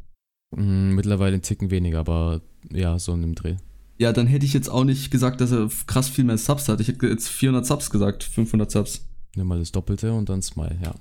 Hm, 0.55 0.95
mittlerweile 0.95 1.33
einen 1.33 1.41
Ticken 1.41 1.71
weniger, 1.71 1.99
aber 1.99 2.41
ja, 2.71 2.97
so 2.99 3.13
in 3.13 3.21
dem 3.21 3.35
Dreh. 3.35 3.57
Ja, 3.97 4.13
dann 4.13 4.27
hätte 4.27 4.45
ich 4.45 4.53
jetzt 4.53 4.69
auch 4.69 4.83
nicht 4.83 5.09
gesagt, 5.11 5.41
dass 5.41 5.51
er 5.51 5.69
krass 5.87 6.09
viel 6.09 6.23
mehr 6.25 6.37
Subs 6.37 6.67
hat. 6.69 6.79
Ich 6.81 6.87
hätte 6.89 7.07
jetzt 7.07 7.27
400 7.29 7.65
Subs 7.65 7.89
gesagt, 7.89 8.23
500 8.23 8.69
Subs. 8.71 9.07
Nimm 9.35 9.47
mal 9.47 9.59
das 9.59 9.71
Doppelte 9.71 10.13
und 10.13 10.29
dann 10.29 10.41
Smile, 10.41 10.77
ja. 10.81 10.95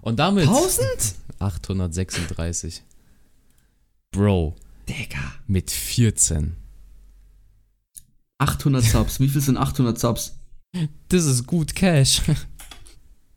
Und 0.00 0.18
damit 0.18 0.48
1000? 0.48 1.14
836. 1.38 2.82
Bro, 4.12 4.54
Digga. 4.88 5.34
mit 5.46 5.70
14. 5.70 6.56
800 8.38 8.84
Subs. 8.84 9.20
Wie 9.20 9.28
viel 9.28 9.40
sind 9.40 9.56
800 9.56 9.98
Subs? 9.98 10.36
Das 11.08 11.24
ist 11.24 11.46
gut 11.46 11.74
Cash. 11.74 12.22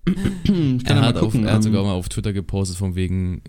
Er 0.06 0.96
ja 0.98 1.02
hat, 1.02 1.16
auf, 1.16 1.32
gucken. 1.32 1.46
er 1.46 1.56
hat 1.56 1.64
sogar 1.64 1.84
mal 1.84 1.94
auf 1.94 2.10
Twitter 2.10 2.32
gepostet 2.32 2.78
von 2.78 2.94
wegen, 2.94 3.42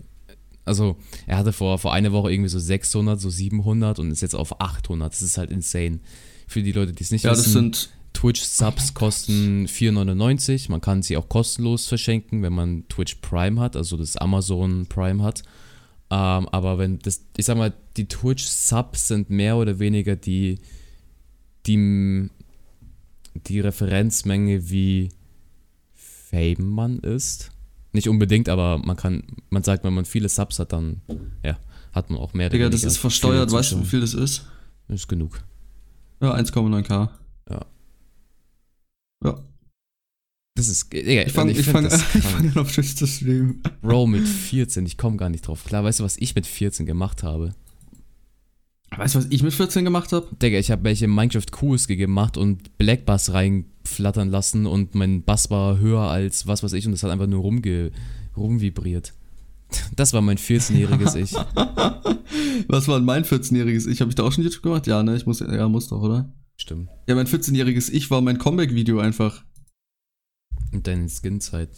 also 0.65 0.97
er 1.27 1.37
hatte 1.37 1.53
vor, 1.53 1.77
vor 1.77 1.93
einer 1.93 2.11
Woche 2.11 2.31
irgendwie 2.31 2.49
so 2.49 2.57
600, 2.57 3.21
so 3.21 3.29
700 3.29 3.99
und 3.99 4.09
ist 4.09 4.21
jetzt 4.21 4.33
auf 4.33 4.59
800. 4.59 5.13
Das 5.13 5.21
ist 5.21 5.37
halt 5.37 5.51
insane. 5.51 5.99
Für 6.47 6.63
die 6.63 6.71
Leute, 6.71 6.93
die 6.93 7.03
es 7.03 7.11
nicht 7.11 7.25
ja, 7.25 7.29
das 7.29 7.41
wissen, 7.41 7.51
sind. 7.51 7.89
Twitch-Subs 8.17 8.95
kosten 8.95 9.67
4,99. 9.67 10.71
Man 10.71 10.81
kann 10.81 11.03
sie 11.03 11.17
auch 11.17 11.29
kostenlos 11.29 11.85
verschenken, 11.85 12.41
wenn 12.41 12.53
man 12.53 12.87
Twitch 12.89 13.15
Prime 13.21 13.61
hat, 13.61 13.75
also 13.75 13.95
das 13.95 14.17
Amazon 14.17 14.87
Prime 14.87 15.21
hat. 15.21 15.43
Ähm, 16.09 16.49
aber 16.49 16.79
wenn 16.79 16.97
das, 16.97 17.23
ich 17.37 17.45
sag 17.45 17.57
mal, 17.57 17.73
die 17.95 18.07
Twitch-Subs 18.07 19.09
sind 19.09 19.29
mehr 19.29 19.55
oder 19.57 19.77
weniger 19.77 20.15
die, 20.15 20.57
die, 21.67 22.31
die 23.35 23.59
Referenzmenge, 23.59 24.67
wie 24.71 25.09
Fame 25.93 26.71
man 26.71 26.97
ist. 26.97 27.51
Nicht 27.91 28.09
unbedingt, 28.09 28.49
aber 28.49 28.79
man 28.79 28.97
kann, 28.97 29.23
man 29.51 29.61
sagt, 29.61 29.83
wenn 29.83 29.93
man 29.93 30.05
viele 30.05 30.27
Subs 30.27 30.57
hat, 30.57 30.73
dann 30.73 31.01
ja, 31.43 31.59
hat 31.91 32.09
man 32.09 32.19
auch 32.19 32.33
mehr. 32.33 32.49
Digga, 32.49 32.69
das 32.69 32.83
ist 32.83 32.97
versteuert. 32.97 33.51
Weißt 33.51 33.73
du, 33.73 33.81
wie 33.81 33.85
viel 33.85 34.01
das 34.01 34.15
ist? 34.15 34.47
Das 34.87 35.01
ist 35.01 35.07
genug. 35.07 35.43
Ja, 36.19 36.33
1,9k. 36.33 37.09
Ja. 39.23 39.39
Das 40.55 40.69
ist, 40.69 40.91
Digga, 40.91 41.23
Ich 41.23 41.33
fange 41.33 41.51
ich 41.51 41.61
find 41.61 41.71
fang, 41.71 41.85
ich 41.85 42.23
fang 42.23 42.49
an 42.49 42.57
auf 42.61 42.71
Twitch 42.71 42.95
zu 42.95 43.05
streamen. 43.05 43.61
Bro, 43.81 44.07
mit 44.07 44.27
14, 44.27 44.85
ich 44.85 44.97
komme 44.97 45.17
gar 45.17 45.29
nicht 45.29 45.45
drauf 45.47 45.63
klar. 45.65 45.83
Weißt 45.83 45.99
du, 45.99 46.03
was 46.03 46.17
ich 46.17 46.33
mit 46.33 46.47
14 46.47 46.85
gemacht 46.85 47.21
habe? 47.23 47.53
Weißt 48.95 49.15
du, 49.15 49.19
was 49.19 49.27
ich 49.29 49.43
mit 49.43 49.53
14 49.53 49.83
gemacht 49.85 50.13
habe? 50.13 50.27
Digga, 50.41 50.57
ich 50.57 50.71
habe 50.71 50.83
welche 50.85 51.07
Minecraft 51.07 51.45
QSG 51.51 51.95
gemacht 51.97 52.37
und 52.37 52.77
Black 52.77 53.05
Bass 53.05 53.33
reinflattern 53.33 54.29
lassen 54.29 54.65
und 54.65 54.95
mein 54.95 55.23
Bass 55.23 55.51
war 55.51 55.77
höher 55.77 56.01
als 56.09 56.47
was 56.47 56.63
weiß 56.63 56.73
ich 56.73 56.85
und 56.85 56.93
das 56.93 57.03
hat 57.03 57.11
einfach 57.11 57.27
nur 57.27 57.41
rumge 57.41 57.91
rumvibriert. 58.35 59.13
Das 59.97 60.13
war 60.13 60.21
mein 60.21 60.37
14-jähriges 60.37 61.15
Ich. 61.15 61.33
Was 62.69 62.87
war 62.87 62.95
denn 62.97 63.05
mein 63.05 63.25
14-jähriges 63.25 63.85
Ich? 63.87 63.99
Habe 63.99 64.09
ich 64.09 64.15
da 64.15 64.23
auch 64.23 64.31
schon 64.31 64.45
YouTube 64.45 64.63
gemacht? 64.63 64.87
Ja, 64.87 65.03
ne? 65.03 65.17
Ich 65.17 65.25
muss, 65.25 65.41
ja, 65.41 65.67
muss 65.67 65.89
doch, 65.89 66.01
oder? 66.01 66.31
Stimmt. 66.59 66.89
Ja, 67.07 67.15
mein 67.15 67.27
14-jähriges 67.27 67.89
Ich 67.91 68.09
war 68.09 68.21
mein 68.21 68.37
Comeback-Video 68.39 68.99
einfach. 68.99 69.43
Und 70.71 70.87
deine 70.87 71.07
Skin-Zeit. 71.09 71.69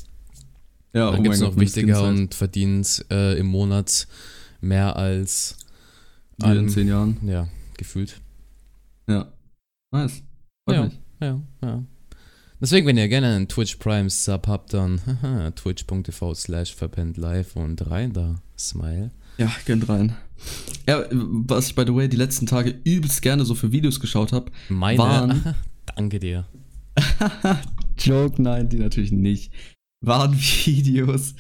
Ja, 0.93 1.11
Dann 1.11 1.23
gibt's 1.23 1.39
noch 1.39 1.49
meine 1.51 1.61
wichtiger 1.61 1.95
Skinzeit. 1.95 2.17
und 2.19 2.33
verdient 2.35 3.05
äh, 3.11 3.37
im 3.37 3.45
Monat 3.47 4.07
mehr 4.61 4.95
als 4.95 5.57
in 6.39 6.45
einem- 6.45 6.69
10 6.69 6.87
Jahren. 6.87 7.17
ja, 7.27 7.47
gefühlt. 7.77 8.19
Ja. 9.07 9.31
Nice. 9.91 10.23
Ja. 10.69 10.89
Ja, 11.21 11.41
ja. 11.61 11.83
Deswegen, 12.61 12.87
wenn 12.87 12.97
ihr 12.97 13.07
gerne 13.07 13.35
einen 13.35 13.47
Twitch 13.47 13.75
Prime 13.77 14.09
Sub 14.09 14.47
habt, 14.47 14.73
dann 14.73 14.99
twitch.tv 15.55 16.33
slash 16.35 16.73
verpennt 16.75 17.17
live 17.17 17.55
und 17.55 17.89
rein 17.89 18.13
da. 18.13 18.41
Smile. 18.57 19.11
Ja, 19.37 19.51
gönnt 19.65 19.87
rein. 19.89 20.15
Ja, 20.89 21.05
was 21.11 21.67
ich 21.67 21.75
by 21.75 21.83
the 21.85 21.93
way 21.93 22.07
die 22.09 22.17
letzten 22.17 22.45
Tage 22.45 22.79
übelst 22.83 23.21
gerne 23.21 23.45
so 23.45 23.55
für 23.55 23.71
Videos 23.71 23.99
geschaut 23.99 24.33
habe. 24.33 24.51
Meine. 24.69 24.97
Waren- 24.99 25.55
Danke 25.95 26.19
dir. 26.19 26.45
Joke, 27.99 28.41
nein, 28.41 28.69
die 28.69 28.77
natürlich 28.77 29.11
nicht. 29.11 29.51
Waren 30.05 30.33
Videos 30.65 31.35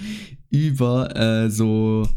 über 0.49 1.15
äh, 1.15 1.49
so 1.49 2.07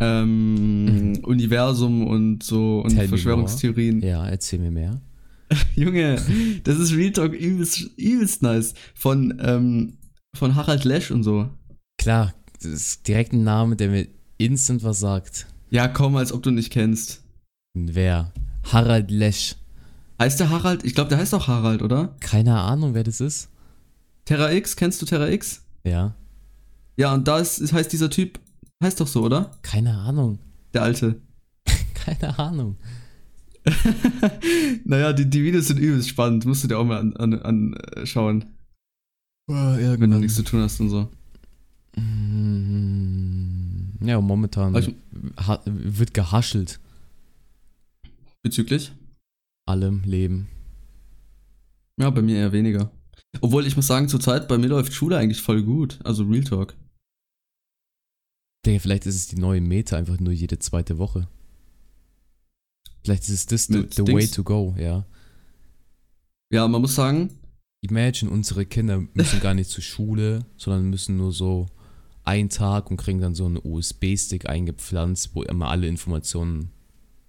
ähm, 0.00 1.18
Universum 1.24 2.06
und 2.06 2.42
so 2.42 2.80
und 2.80 2.94
Tell 2.94 3.08
Verschwörungstheorien. 3.08 4.00
Ja, 4.02 4.26
erzähl 4.26 4.58
mir 4.58 4.70
mehr. 4.70 5.00
Junge, 5.74 6.16
das 6.64 6.78
ist 6.78 6.94
Real 6.94 7.10
Talk 7.12 7.32
übelst, 7.34 7.90
übelst 7.96 8.42
nice. 8.42 8.74
Von, 8.94 9.38
ähm, 9.42 9.94
von 10.36 10.54
Harald 10.54 10.84
Lesch 10.84 11.10
und 11.10 11.24
so. 11.24 11.50
Klar, 11.98 12.32
das 12.54 12.66
ist 12.66 13.08
direkt 13.08 13.32
ein 13.32 13.42
Name, 13.42 13.74
der 13.76 13.88
mir 13.90 14.06
instant 14.38 14.84
was 14.84 15.00
sagt. 15.00 15.46
Ja, 15.70 15.88
komm, 15.88 16.16
als 16.16 16.32
ob 16.32 16.42
du 16.42 16.50
nicht 16.50 16.72
kennst. 16.72 17.22
Wer? 17.74 18.32
Harald 18.64 19.10
Lesch. 19.10 19.56
Heißt 20.18 20.40
der 20.40 20.50
Harald? 20.50 20.84
Ich 20.84 20.94
glaube, 20.94 21.08
der 21.08 21.18
heißt 21.18 21.32
auch 21.34 21.48
Harald, 21.48 21.82
oder? 21.82 22.14
Keine 22.20 22.58
Ahnung, 22.58 22.94
wer 22.94 23.04
das 23.04 23.20
ist. 23.20 23.48
Terra 24.24 24.52
X, 24.52 24.76
kennst 24.76 25.00
du 25.00 25.06
Terra 25.06 25.28
X? 25.28 25.62
Ja. 25.84 26.14
Ja, 26.96 27.14
und 27.14 27.26
da 27.26 27.38
ist, 27.38 27.72
heißt 27.72 27.92
dieser 27.92 28.10
Typ, 28.10 28.38
heißt 28.82 29.00
doch 29.00 29.06
so, 29.06 29.22
oder? 29.22 29.52
Keine 29.62 29.96
Ahnung. 29.96 30.38
Der 30.74 30.82
Alte. 30.82 31.20
Keine 31.94 32.38
Ahnung. 32.38 32.76
naja, 34.84 35.12
die, 35.12 35.28
die 35.28 35.42
Videos 35.42 35.68
sind 35.68 35.78
übelst 35.78 36.08
spannend. 36.08 36.44
Musst 36.44 36.64
du 36.64 36.68
dir 36.68 36.78
auch 36.78 36.84
mal 36.84 36.98
anschauen, 37.00 37.42
an, 37.42 37.74
äh, 37.74 38.06
schauen, 38.06 38.44
Oh, 39.48 39.54
wenn 39.54 40.10
du 40.10 40.18
nichts 40.18 40.36
zu 40.36 40.44
tun 40.44 40.60
hast 40.62 40.78
und 40.80 40.90
so. 40.90 41.08
Mm, 41.96 43.39
Ja, 44.00 44.20
momentan 44.20 44.74
ich- 44.76 44.94
ha 45.46 45.60
wird 45.64 46.14
gehaschelt. 46.14 46.80
Bezüglich? 48.42 48.92
Allem 49.66 50.02
Leben. 50.04 50.48
Ja, 52.00 52.10
bei 52.10 52.22
mir 52.22 52.36
eher 52.36 52.52
weniger. 52.52 52.90
Obwohl, 53.40 53.66
ich 53.66 53.76
muss 53.76 53.86
sagen, 53.86 54.08
zurzeit 54.08 54.48
bei 54.48 54.56
mir 54.58 54.68
läuft 54.68 54.92
Schule 54.92 55.16
eigentlich 55.18 55.42
voll 55.42 55.62
gut. 55.62 55.98
Also 56.04 56.24
Real 56.24 56.42
Talk. 56.44 56.74
Digga, 58.66 58.78
vielleicht 58.78 59.06
ist 59.06 59.14
es 59.16 59.28
die 59.28 59.36
neue 59.38 59.60
Meta, 59.60 59.96
einfach 59.96 60.18
nur 60.18 60.32
jede 60.32 60.58
zweite 60.58 60.98
Woche. 60.98 61.28
Vielleicht 63.04 63.22
ist 63.24 63.30
es 63.30 63.46
das 63.46 63.66
the, 63.66 63.86
the 63.90 64.06
way 64.12 64.26
to 64.26 64.42
go, 64.44 64.74
ja. 64.78 65.06
Ja, 66.52 66.66
man 66.68 66.80
muss 66.80 66.94
sagen, 66.94 67.30
Imagine, 67.82 68.30
unsere 68.30 68.66
Kinder 68.66 69.02
müssen 69.14 69.40
gar 69.40 69.54
nicht 69.54 69.70
zur 69.70 69.82
Schule, 69.82 70.44
sondern 70.58 70.90
müssen 70.90 71.16
nur 71.16 71.32
so 71.32 71.66
einen 72.24 72.48
Tag 72.48 72.90
und 72.90 72.96
kriegen 72.96 73.20
dann 73.20 73.34
so 73.34 73.46
einen 73.46 73.58
USB-Stick 73.62 74.48
eingepflanzt, 74.48 75.34
wo 75.34 75.42
immer 75.42 75.68
alle 75.68 75.86
Informationen 75.86 76.70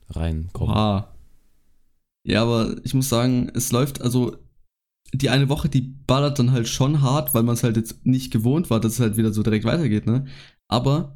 reinkommen. 0.10 0.76
oha. 0.76 1.08
Ja, 2.24 2.44
aber 2.44 2.76
ich 2.84 2.94
muss 2.94 3.10
sagen, 3.10 3.52
es 3.56 3.72
läuft, 3.72 4.02
also 4.02 4.38
die 5.14 5.30
eine 5.30 5.50
Woche, 5.50 5.70
die 5.70 5.82
ballert 5.82 6.40
dann 6.40 6.52
halt 6.52 6.68
schon 6.68 7.02
hart, 7.02 7.34
weil 7.34 7.44
man 7.44 7.56
es 7.56 7.64
halt 7.64 7.78
jetzt 7.78 8.06
nicht 8.06 8.32
gewohnt 8.32 8.70
war, 8.70 8.80
dass 8.80 8.94
es 8.94 9.00
halt 9.00 9.18
wieder 9.18 9.34
so 9.34 9.44
direkt 9.44 9.66
weitergeht, 9.66 10.06
ne? 10.06 10.26
Aber 10.68 11.14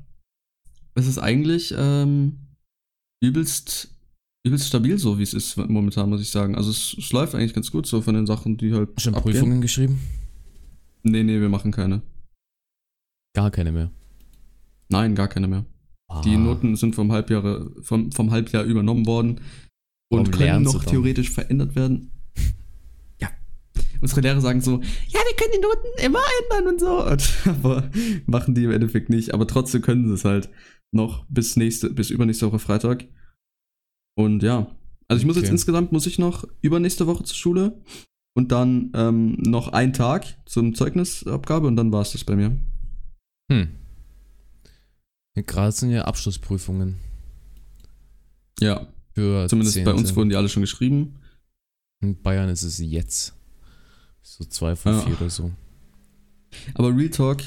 es 0.96 1.08
ist 1.08 1.18
eigentlich 1.18 1.74
ähm, 1.78 2.40
übelst, 3.22 3.96
übelst 4.46 4.68
stabil 4.68 4.98
so, 4.98 5.20
wie 5.20 5.24
es 5.24 5.34
ist 5.34 5.58
momentan, 5.58 6.10
muss 6.10 6.22
ich 6.22 6.30
sagen. 6.30 6.56
Also 6.56 6.72
es, 6.72 6.96
es 6.98 7.12
läuft 7.12 7.36
eigentlich 7.36 7.54
ganz 7.54 7.72
gut 7.72 7.86
so 7.86 8.02
von 8.02 8.16
den 8.16 8.26
Sachen, 8.26 8.58
die 8.58 8.74
halt 8.74 8.90
Schon 9.00 9.16
abgehen. 9.16 9.34
Prüfungen 9.34 9.62
geschrieben? 9.62 10.00
Nee, 11.04 11.24
nee, 11.24 11.40
wir 11.40 11.50
machen 11.50 11.72
keine. 11.72 12.02
Gar 13.36 13.52
keine 13.52 13.72
mehr. 13.72 13.92
Nein, 14.90 15.14
gar 15.14 15.28
keine 15.28 15.48
mehr. 15.48 15.66
Die 16.24 16.36
Ah, 16.36 16.40
Noten 16.40 16.76
sind 16.76 16.96
vom 16.96 17.12
Halbjahr, 17.12 17.68
vom, 17.82 18.12
vom 18.12 18.32
Halbjahr 18.32 18.64
übernommen 18.64 19.06
worden 19.06 19.42
und 20.10 20.28
Warum 20.28 20.32
können 20.32 20.64
noch 20.64 20.84
theoretisch 20.84 21.30
verändert 21.32 21.76
werden. 21.76 22.12
Ja. 23.22 23.30
Unsere 24.02 24.22
Lehrer 24.22 24.42
sagen 24.42 24.62
so, 24.62 24.82
ja, 24.82 25.20
wir 25.20 25.36
können 25.38 25.54
die 25.54 25.62
Noten 25.62 26.06
immer 26.06 26.20
ändern 26.44 26.74
und 26.74 26.80
so. 26.80 27.06
Und, 27.06 27.34
aber 27.46 27.90
machen 28.26 28.56
die 28.56 28.64
im 28.64 28.72
Endeffekt 28.72 29.10
nicht. 29.10 29.34
Aber 29.34 29.48
trotzdem 29.48 29.82
können 29.82 30.08
sie 30.08 30.14
es 30.14 30.26
halt 30.26 30.50
noch 30.92 31.26
bis 31.28 31.56
nächste, 31.58 31.90
bis 31.90 32.10
übernächste 32.12 32.48
Woche 32.48 32.60
Freitag. 32.60 33.06
Und 34.18 34.44
ja. 34.44 34.68
Also 35.08 35.20
ich 35.22 35.26
muss 35.26 35.36
jetzt 35.36 35.46
Okay. 35.46 35.54
insgesamt, 35.54 35.92
muss 35.92 36.08
ich 36.08 36.20
noch 36.20 36.46
übernächste 36.62 37.06
Woche 37.08 37.24
zur 37.24 37.36
Schule 37.36 37.82
und 38.36 38.52
dann 38.52 38.92
ähm, 38.96 39.34
noch 39.40 39.70
einen 39.70 39.94
Tag 39.94 40.26
zum 40.46 40.74
Zeugnisabgabe 40.76 41.68
und 41.68 41.76
dann 41.76 41.92
war 41.92 42.02
es 42.02 42.12
das 42.12 42.24
bei 42.24 42.36
mir. 42.36 42.58
Hm. 43.52 43.70
Ja, 45.36 45.42
Gerade 45.44 45.72
sind 45.72 45.92
ja 45.92 46.04
Abschlussprüfungen 46.06 46.96
Ja. 48.60 48.88
für 49.14 49.48
Zumindest 49.50 49.84
bei 49.84 49.94
uns 49.94 50.16
wurden 50.16 50.30
die 50.30 50.36
alle 50.36 50.50
schon 50.50 50.62
geschrieben. 50.64 51.16
In 52.02 52.22
Bayern 52.22 52.50
ist 52.50 52.64
es 52.64 52.80
jetzt. 52.80 53.34
So 54.22 54.44
zwei 54.46 54.76
von 54.76 54.94
Ja. 54.94 55.02
vier 55.02 55.16
oder 55.20 55.30
so. 55.30 55.52
Aber 56.74 56.96
Real 56.96 57.10
Talk, 57.10 57.44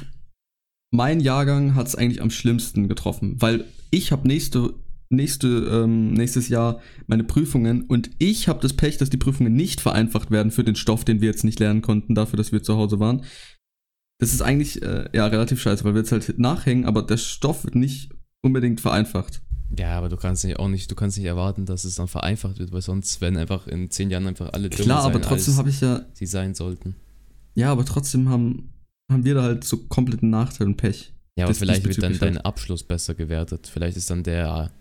mein 0.91 1.21
Jahrgang 1.21 1.75
hat 1.75 1.87
es 1.87 1.95
eigentlich 1.95 2.23
am 2.23 2.31
schlimmsten 2.31 2.89
getroffen, 2.89 3.41
weil 3.41 3.65
ich 3.91 4.13
habe 4.13 4.29
nächste, 4.29 4.75
nächste, 5.09 5.49
ähm, 5.49 6.13
nächstes 6.13 6.49
Jahr 6.49 6.81
meine 7.07 7.25
Prüfungen 7.25 7.83
und 7.83 8.11
ich 8.19 8.49
habe 8.49 8.61
das 8.61 8.75
Pech, 8.75 8.99
dass 8.99 9.09
die 9.11 9.17
Prüfungen 9.17 9.55
nicht 9.55 9.81
vereinfacht 9.81 10.31
werden 10.31 10.53
für 10.53 10.65
den 10.65 10.77
Stoff, 10.77 11.05
den 11.05 11.21
wir 11.23 11.29
jetzt 11.29 11.45
nicht 11.45 11.59
lernen 11.59 11.81
konnten, 11.83 12.15
dafür, 12.15 12.37
dass 12.37 12.53
wir 12.53 12.63
zu 12.63 12.77
Hause 12.77 13.01
waren. 13.01 13.25
Das 14.19 14.33
ist 14.33 14.43
eigentlich 14.43 14.83
äh, 14.83 15.09
ja 15.13 15.27
relativ 15.27 15.61
scheiße, 15.61 15.85
weil 15.85 15.95
wir 15.95 16.01
jetzt 16.01 16.13
halt 16.13 16.39
nachhängen, 16.39 16.87
aber 16.87 17.03
der 17.03 17.17
Stoff 17.17 17.65
wird 17.65 17.75
nicht 17.77 18.11
unbedingt 18.43 18.81
vereinfacht. 18.81 19.41
Ja, 19.79 19.97
aber 19.99 20.09
du 20.09 20.17
kannst 20.17 20.45
nicht 20.45 20.59
auch 20.59 20.69
nicht, 20.69 20.91
du 20.91 20.95
kannst 20.95 21.19
nicht 21.19 21.27
erwarten, 21.27 21.67
dass 21.67 21.85
es 21.85 21.95
dann 21.97 22.09
vereinfacht 22.09 22.59
wird, 22.59 22.73
weil 22.73 22.83
sonst 22.83 23.21
werden 23.21 23.37
einfach 23.37 23.67
in 23.67 23.91
zehn 23.91 24.11
Jahren 24.11 24.27
einfach 24.27 24.53
alle 24.53 24.71
Klar, 24.71 25.03
sein, 25.03 25.11
aber 25.13 25.23
trotzdem 25.23 25.57
habe 25.57 25.69
ich 25.71 25.81
ja, 25.81 26.07
sie 26.15 26.27
sein 26.27 26.55
sollten. 26.55 26.97
ja, 27.55 27.71
aber 27.71 27.85
trotzdem 27.85 28.29
haben, 28.29 28.71
haben 29.13 29.25
wir 29.25 29.35
da 29.35 29.43
halt 29.43 29.65
so 29.65 29.77
kompletten 29.77 30.31
Nachteil 30.31 30.67
und 30.69 30.77
Pech. 30.77 31.13
Ja, 31.37 31.45
aber 31.45 31.55
vielleicht 31.55 31.85
wird 31.85 32.03
dann 32.03 32.19
dein 32.19 32.39
Abschluss 32.39 32.83
besser 32.83 33.15
gewertet. 33.15 33.71
Vielleicht 33.73 33.97
ist 33.97 34.11
dann 34.11 34.25
der 34.25 34.73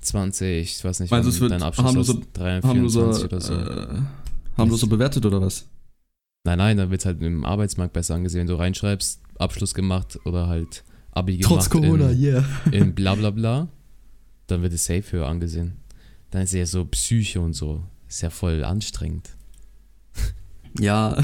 20, 0.00 0.62
ich 0.78 0.84
weiß 0.84 1.00
nicht, 1.00 1.10
wann 1.10 1.26
es 1.26 1.40
wird 1.40 1.50
dein 1.50 1.62
Abschluss 1.62 1.86
harmloser- 1.86 2.20
ist, 2.20 2.28
324 2.34 2.64
Harmloser, 2.64 3.24
oder 3.24 3.40
so. 3.40 3.54
äh, 3.54 4.00
harmloser 4.56 4.86
bewertet 4.86 5.26
oder 5.26 5.40
was? 5.42 5.66
Nein, 6.48 6.56
nein, 6.56 6.76
dann 6.78 6.90
wird 6.90 7.04
halt 7.04 7.20
im 7.20 7.44
Arbeitsmarkt 7.44 7.92
besser 7.92 8.14
angesehen. 8.14 8.40
Wenn 8.40 8.46
du 8.46 8.54
reinschreibst, 8.54 9.20
Abschluss 9.38 9.74
gemacht 9.74 10.18
oder 10.24 10.46
halt 10.46 10.82
Abi 11.10 11.38
Trotz 11.40 11.68
gemacht 11.68 11.84
Corona, 11.84 12.10
in, 12.10 12.22
yeah. 12.22 12.44
in 12.72 12.94
bla 12.94 13.14
bla 13.16 13.28
bla, 13.28 13.68
dann 14.46 14.62
wird 14.62 14.72
es 14.72 14.86
safe 14.86 15.04
höher 15.12 15.26
angesehen. 15.26 15.76
Dann 16.30 16.40
ist 16.40 16.54
ja 16.54 16.64
so 16.64 16.86
Psyche 16.86 17.42
und 17.42 17.52
so. 17.52 17.84
Ist 18.08 18.22
ja 18.22 18.30
voll 18.30 18.64
anstrengend. 18.64 19.36
Ja. 20.78 21.22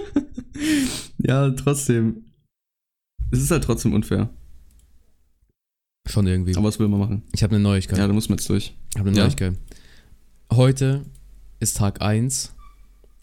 ja, 1.18 1.50
trotzdem. 1.50 2.24
Es 3.30 3.40
ist 3.40 3.50
halt 3.50 3.64
trotzdem 3.64 3.92
unfair. 3.92 4.30
Schon 6.06 6.26
irgendwie. 6.26 6.54
Aber 6.54 6.68
was 6.68 6.78
will 6.78 6.86
man 6.88 7.00
machen? 7.00 7.22
Ich 7.32 7.42
habe 7.42 7.54
eine 7.54 7.62
Neuigkeit. 7.62 7.98
Ja, 7.98 8.06
da 8.06 8.12
muss 8.12 8.28
man 8.28 8.38
jetzt 8.38 8.48
durch. 8.48 8.74
Ich 8.92 8.98
habe 8.98 9.08
eine 9.08 9.18
Ja. 9.18 9.24
Neuigkeit. 9.24 9.56
Heute 10.52 11.04
ist 11.60 11.78
Tag 11.78 12.02
1, 12.02 12.54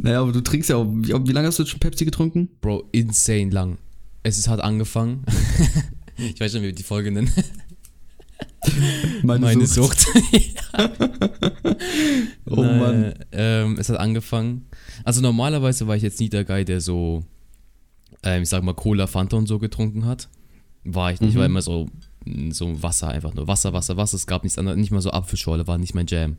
Naja, 0.00 0.20
aber 0.22 0.30
du 0.32 0.40
trinkst 0.40 0.70
ja 0.70 0.76
auch. 0.76 0.84
Wie, 0.88 1.08
wie 1.12 1.32
lange 1.32 1.48
hast 1.48 1.58
du 1.58 1.64
jetzt 1.64 1.70
schon 1.70 1.80
Pepsi 1.80 2.04
getrunken? 2.04 2.48
Bro, 2.60 2.88
insane 2.92 3.50
lang. 3.50 3.78
Es 4.22 4.38
ist, 4.38 4.46
hat 4.48 4.60
angefangen. 4.60 5.24
ich 6.16 6.38
weiß 6.40 6.52
schon, 6.52 6.62
wie 6.62 6.66
wir 6.66 6.72
die 6.72 6.84
Folge 6.84 7.10
nennen. 7.10 7.32
Meine, 9.22 9.66
Sucht. 9.66 10.06
Oh 12.46 12.62
Nein, 12.62 12.78
Mann. 12.78 13.14
Ähm, 13.32 13.76
es 13.78 13.88
hat 13.88 13.98
angefangen. 13.98 14.66
Also 15.04 15.20
normalerweise 15.20 15.86
war 15.86 15.96
ich 15.96 16.02
jetzt 16.02 16.20
nie 16.20 16.28
der 16.28 16.44
Guy, 16.44 16.64
der 16.64 16.80
so, 16.80 17.24
ähm, 18.22 18.42
ich 18.42 18.48
sag 18.48 18.62
mal, 18.62 18.74
Cola, 18.74 19.06
Fanta 19.06 19.36
und 19.36 19.46
so 19.48 19.58
getrunken 19.58 20.04
hat. 20.06 20.28
War 20.84 21.12
ich 21.12 21.20
nicht, 21.20 21.34
Mhm. 21.34 21.38
war 21.40 21.46
immer 21.46 21.62
so, 21.62 21.88
so 22.50 22.82
Wasser, 22.82 23.08
einfach 23.08 23.34
nur 23.34 23.48
Wasser, 23.48 23.72
Wasser, 23.72 23.96
Wasser. 23.96 24.16
Es 24.16 24.26
gab 24.26 24.44
nichts 24.44 24.58
anderes, 24.58 24.78
nicht 24.78 24.90
mal 24.92 25.00
so 25.02 25.10
Apfelschorle, 25.10 25.66
war 25.66 25.78
nicht 25.78 25.94
mein 25.94 26.06
Jam. 26.06 26.36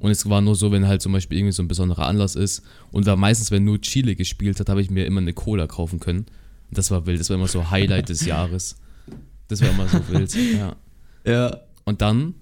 Und 0.00 0.10
es 0.10 0.28
war 0.28 0.40
nur 0.40 0.54
so, 0.54 0.70
wenn 0.72 0.86
halt 0.86 1.02
zum 1.02 1.12
Beispiel 1.12 1.38
irgendwie 1.38 1.52
so 1.52 1.62
ein 1.62 1.68
besonderer 1.68 2.06
Anlass 2.06 2.34
ist. 2.34 2.62
Und 2.90 3.06
da 3.06 3.16
meistens, 3.16 3.50
wenn 3.50 3.64
nur 3.64 3.80
Chile 3.80 4.16
gespielt 4.16 4.60
hat, 4.60 4.68
habe 4.68 4.82
ich 4.82 4.90
mir 4.90 5.06
immer 5.06 5.20
eine 5.20 5.32
Cola 5.32 5.66
kaufen 5.66 6.00
können. 6.00 6.26
Das 6.70 6.90
war 6.90 7.06
wild, 7.06 7.20
das 7.20 7.30
war 7.30 7.36
immer 7.36 7.48
so 7.48 7.70
Highlight 7.70 8.08
des 8.08 8.24
Jahres. 8.26 8.76
Das 9.48 9.60
war 9.62 9.70
immer 9.70 9.88
so 9.88 10.00
wild, 10.08 10.34
ja. 10.58 10.76
Ja. 11.24 11.60
Und 11.84 12.00
dann, 12.00 12.34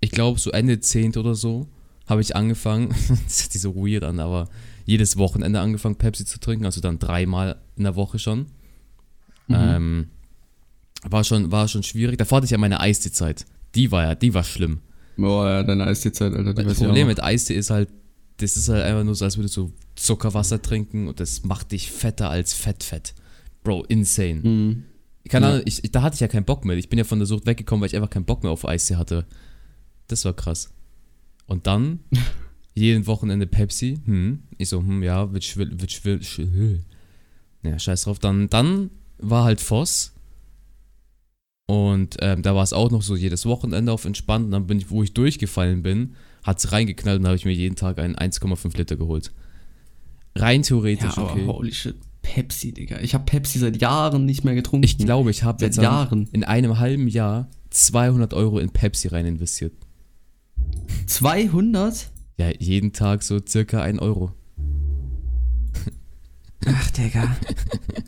ich 0.00 0.10
glaube, 0.10 0.38
so 0.40 0.50
Ende 0.50 0.80
10. 0.80 1.16
oder 1.16 1.34
so, 1.34 1.68
habe 2.06 2.20
ich 2.20 2.34
angefangen, 2.36 2.88
das 3.24 3.42
hört 3.42 3.52
sich 3.52 3.60
so 3.60 3.74
weird 3.74 4.04
an, 4.04 4.20
aber 4.20 4.48
jedes 4.84 5.16
Wochenende 5.16 5.60
angefangen, 5.60 5.96
Pepsi 5.96 6.24
zu 6.24 6.38
trinken, 6.38 6.64
also 6.64 6.80
dann 6.80 6.98
dreimal 6.98 7.56
in 7.76 7.84
der 7.84 7.96
Woche 7.96 8.18
schon. 8.18 8.46
Mhm. 9.48 9.54
Ähm, 9.54 10.06
war, 11.02 11.24
schon, 11.24 11.50
war 11.52 11.68
schon 11.68 11.82
schwierig. 11.82 12.18
Davor 12.18 12.36
hatte 12.36 12.46
ich 12.46 12.52
ja 12.52 12.58
meine 12.58 12.80
Eistee-Zeit. 12.80 13.46
Die 13.74 13.90
war 13.90 14.04
ja, 14.04 14.14
die 14.14 14.32
war 14.32 14.44
schlimm. 14.44 14.80
Boah, 15.16 15.48
ja, 15.48 15.62
deine 15.62 15.86
Eistee-Zeit, 15.86 16.34
Alter. 16.34 16.54
Die 16.54 16.64
Das 16.64 16.78
Problem 16.78 17.06
mit 17.06 17.22
Eistee 17.22 17.54
ist 17.54 17.70
halt, 17.70 17.88
das 18.38 18.56
ist 18.56 18.68
halt 18.68 18.82
einfach 18.84 19.04
nur 19.04 19.14
so, 19.14 19.24
als 19.24 19.36
würdest 19.38 19.56
du 19.56 19.72
Zuckerwasser 19.94 20.60
trinken 20.60 21.08
und 21.08 21.20
das 21.20 21.42
macht 21.44 21.72
dich 21.72 21.90
fetter 21.90 22.28
als 22.30 22.52
Fettfett. 22.52 23.14
Bro, 23.64 23.84
insane. 23.88 24.40
Mhm. 24.42 24.82
Keine 25.28 25.46
Ja. 25.46 25.52
Ahnung, 25.52 25.62
ich, 25.66 25.82
da 25.90 26.02
hatte 26.02 26.14
ich 26.14 26.20
ja 26.20 26.28
keinen 26.28 26.44
Bock 26.44 26.64
mehr. 26.64 26.76
Ich 26.76 26.88
bin 26.88 26.98
ja 26.98 27.04
von 27.04 27.18
der 27.18 27.26
Sucht 27.26 27.46
weggekommen, 27.46 27.80
weil 27.80 27.88
ich 27.88 27.96
einfach 27.96 28.10
keinen 28.10 28.26
Bock 28.26 28.42
mehr 28.42 28.52
auf 28.52 28.66
Eistee 28.68 28.96
hatte. 28.96 29.26
Das 30.08 30.24
war 30.24 30.34
krass. 30.34 30.70
Und 31.46 31.66
dann, 31.66 32.00
jeden 32.74 33.06
Wochenende 33.06 33.46
Pepsi. 33.46 33.98
Hm. 34.04 34.40
Ich 34.58 34.68
so, 34.68 34.78
hm, 34.80 35.02
ja, 35.02 35.32
wird 35.32 35.44
schwill, 35.44 35.80
wird 35.80 35.90
schwill, 35.92 36.22
schwill. 36.22 36.82
Ja, 37.62 37.78
scheiß 37.78 38.02
drauf. 38.02 38.18
Dann, 38.18 38.48
dann 38.50 38.90
war 39.18 39.44
halt 39.44 39.60
Voss. 39.60 40.12
Und 41.66 42.16
ähm, 42.20 42.42
da 42.42 42.54
war 42.54 42.62
es 42.62 42.72
auch 42.72 42.90
noch 42.90 43.02
so 43.02 43.16
jedes 43.16 43.44
Wochenende 43.44 43.90
auf 43.92 44.04
entspannt. 44.04 44.46
Und 44.46 44.50
dann 44.52 44.66
bin 44.66 44.78
ich, 44.78 44.90
wo 44.90 45.02
ich 45.02 45.14
durchgefallen 45.14 45.82
bin, 45.82 46.14
hat 46.44 46.58
es 46.58 46.70
reingeknallt 46.72 47.20
und 47.20 47.26
habe 47.26 47.36
ich 47.36 47.44
mir 47.44 47.52
jeden 47.52 47.74
Tag 47.74 47.98
einen 47.98 48.14
1,5 48.14 48.76
Liter 48.76 48.96
geholt. 48.96 49.32
Rein 50.36 50.60
Ja, 50.60 50.68
theoretisch, 50.68 51.18
aber 51.18 51.32
okay. 51.32 51.46
holy 51.46 51.72
shit. 51.72 51.96
Pepsi, 52.22 52.72
Digga. 52.72 52.98
Ich 53.00 53.14
habe 53.14 53.24
Pepsi 53.24 53.58
seit 53.58 53.80
Jahren 53.80 54.26
nicht 54.26 54.44
mehr 54.44 54.54
getrunken. 54.54 54.84
Ich 54.84 54.98
glaube, 54.98 55.30
ich 55.30 55.42
habe 55.44 55.58
Seit 55.60 55.74
jetzt 55.76 55.82
Jahren. 55.82 56.28
in 56.32 56.44
einem 56.44 56.78
halben 56.78 57.08
Jahr 57.08 57.48
200 57.70 58.34
Euro 58.34 58.58
in 58.58 58.70
Pepsi 58.70 59.08
rein 59.08 59.26
investiert. 59.26 59.72
200? 61.06 62.10
Ja, 62.36 62.50
jeden 62.58 62.92
Tag 62.92 63.22
so 63.22 63.38
circa 63.46 63.80
1 63.80 64.00
Euro. 64.00 64.32
Ach, 66.66 66.90
Digga. 66.90 67.36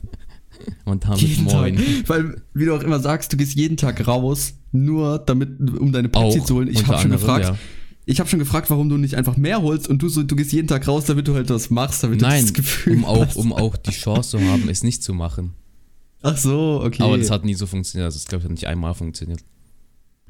Und 0.89 1.05
damit 1.05 1.21
Jeden 1.21 1.45
moin. 1.45 1.77
Tag. 1.77 1.85
Weil, 2.07 2.43
wie 2.55 2.65
du 2.65 2.75
auch 2.75 2.83
immer 2.83 3.01
sagst, 3.01 3.33
du 3.33 3.37
gehst 3.37 3.55
jeden 3.55 3.77
Tag 3.77 4.07
raus, 4.07 4.55
nur 4.73 5.19
damit, 5.19 5.51
um 5.79 5.93
deine 5.93 6.09
Pepsi 6.09 6.43
zu 6.45 6.57
holen. 6.57 6.69
Ich 6.69 6.87
habe 6.87 6.99
schon 6.99 7.11
gefragt, 7.11 7.55
ich 8.07 8.21
habe 8.21 8.29
schon 8.31 8.39
gefragt, 8.39 8.71
warum 8.71 8.89
du 8.89 8.97
nicht 8.97 9.17
einfach 9.17 9.37
mehr 9.37 9.61
holst 9.61 9.87
und 9.87 10.01
du 10.01 10.09
so, 10.09 10.23
du 10.23 10.35
gehst 10.35 10.53
jeden 10.53 10.67
Tag 10.67 10.89
raus, 10.89 11.05
damit 11.05 11.29
du 11.29 11.35
halt 11.35 11.51
was 11.51 11.69
machst, 11.69 12.03
damit 12.03 12.23
Nein, 12.23 12.41
du 12.41 12.47
das 12.47 12.55
Gefühl 12.55 12.97
um 12.97 13.05
auch, 13.05 13.27
hast. 13.27 13.37
um 13.37 13.53
auch 13.53 13.77
die 13.77 13.91
Chance 13.91 14.39
zu 14.39 14.41
haben, 14.41 14.67
es 14.71 14.83
nicht 14.83 15.03
zu 15.03 15.13
machen. 15.13 15.53
Ach 16.23 16.37
so, 16.37 16.81
okay. 16.83 17.03
Aber 17.03 17.19
das 17.19 17.31
hat 17.31 17.45
nie 17.45 17.53
so 17.53 17.67
funktioniert. 17.67 18.07
Also, 18.07 18.17
das 18.17 18.27
glaube 18.27 18.41
ich 18.41 18.45
hat 18.47 18.53
nicht 18.53 18.67
einmal 18.67 18.95
funktioniert. 18.95 19.41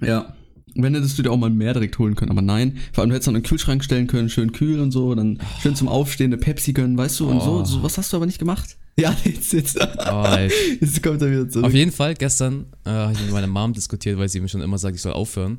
Ja. 0.00 0.34
Wenn 0.74 0.94
hättest 0.94 1.18
du 1.18 1.22
dir 1.22 1.30
auch 1.30 1.36
mal 1.36 1.50
mehr 1.50 1.72
direkt 1.72 1.98
holen 1.98 2.14
können, 2.14 2.30
aber 2.30 2.42
nein. 2.42 2.78
Vor 2.92 3.02
allem 3.02 3.10
du 3.10 3.14
hättest 3.14 3.28
dann 3.28 3.36
in 3.36 3.42
den 3.42 3.48
Kühlschrank 3.48 3.82
stellen 3.84 4.08
können, 4.08 4.28
schön 4.28 4.52
kühl 4.52 4.80
und 4.80 4.90
so, 4.90 5.14
dann 5.14 5.38
schön 5.62 5.76
zum 5.76 5.88
Aufstehen 5.88 6.32
eine 6.32 6.36
Pepsi 6.36 6.72
gönnen, 6.72 6.98
weißt 6.98 7.20
du, 7.20 7.28
und 7.28 7.40
so. 7.40 7.60
Oh. 7.60 7.64
so. 7.64 7.82
Was 7.82 7.96
hast 7.96 8.12
du 8.12 8.16
aber 8.16 8.26
nicht 8.26 8.38
gemacht? 8.38 8.76
Ja, 9.02 9.16
jetzt, 9.24 9.52
jetzt, 9.52 9.80
Aber 9.80 10.40
jetzt 10.42 11.02
kommt 11.02 11.22
er 11.22 11.30
wieder 11.30 11.48
zurück. 11.48 11.66
auf 11.66 11.72
jeden 11.74 11.92
Fall, 11.92 12.14
gestern 12.14 12.66
äh, 12.84 12.90
habe 12.90 13.12
ich 13.12 13.20
mit 13.20 13.30
meiner 13.30 13.46
Mom 13.46 13.72
diskutiert, 13.72 14.18
weil 14.18 14.28
sie 14.28 14.40
mir 14.40 14.48
schon 14.48 14.60
immer 14.60 14.76
sagt, 14.78 14.96
ich 14.96 15.02
soll 15.02 15.12
aufhören. 15.12 15.58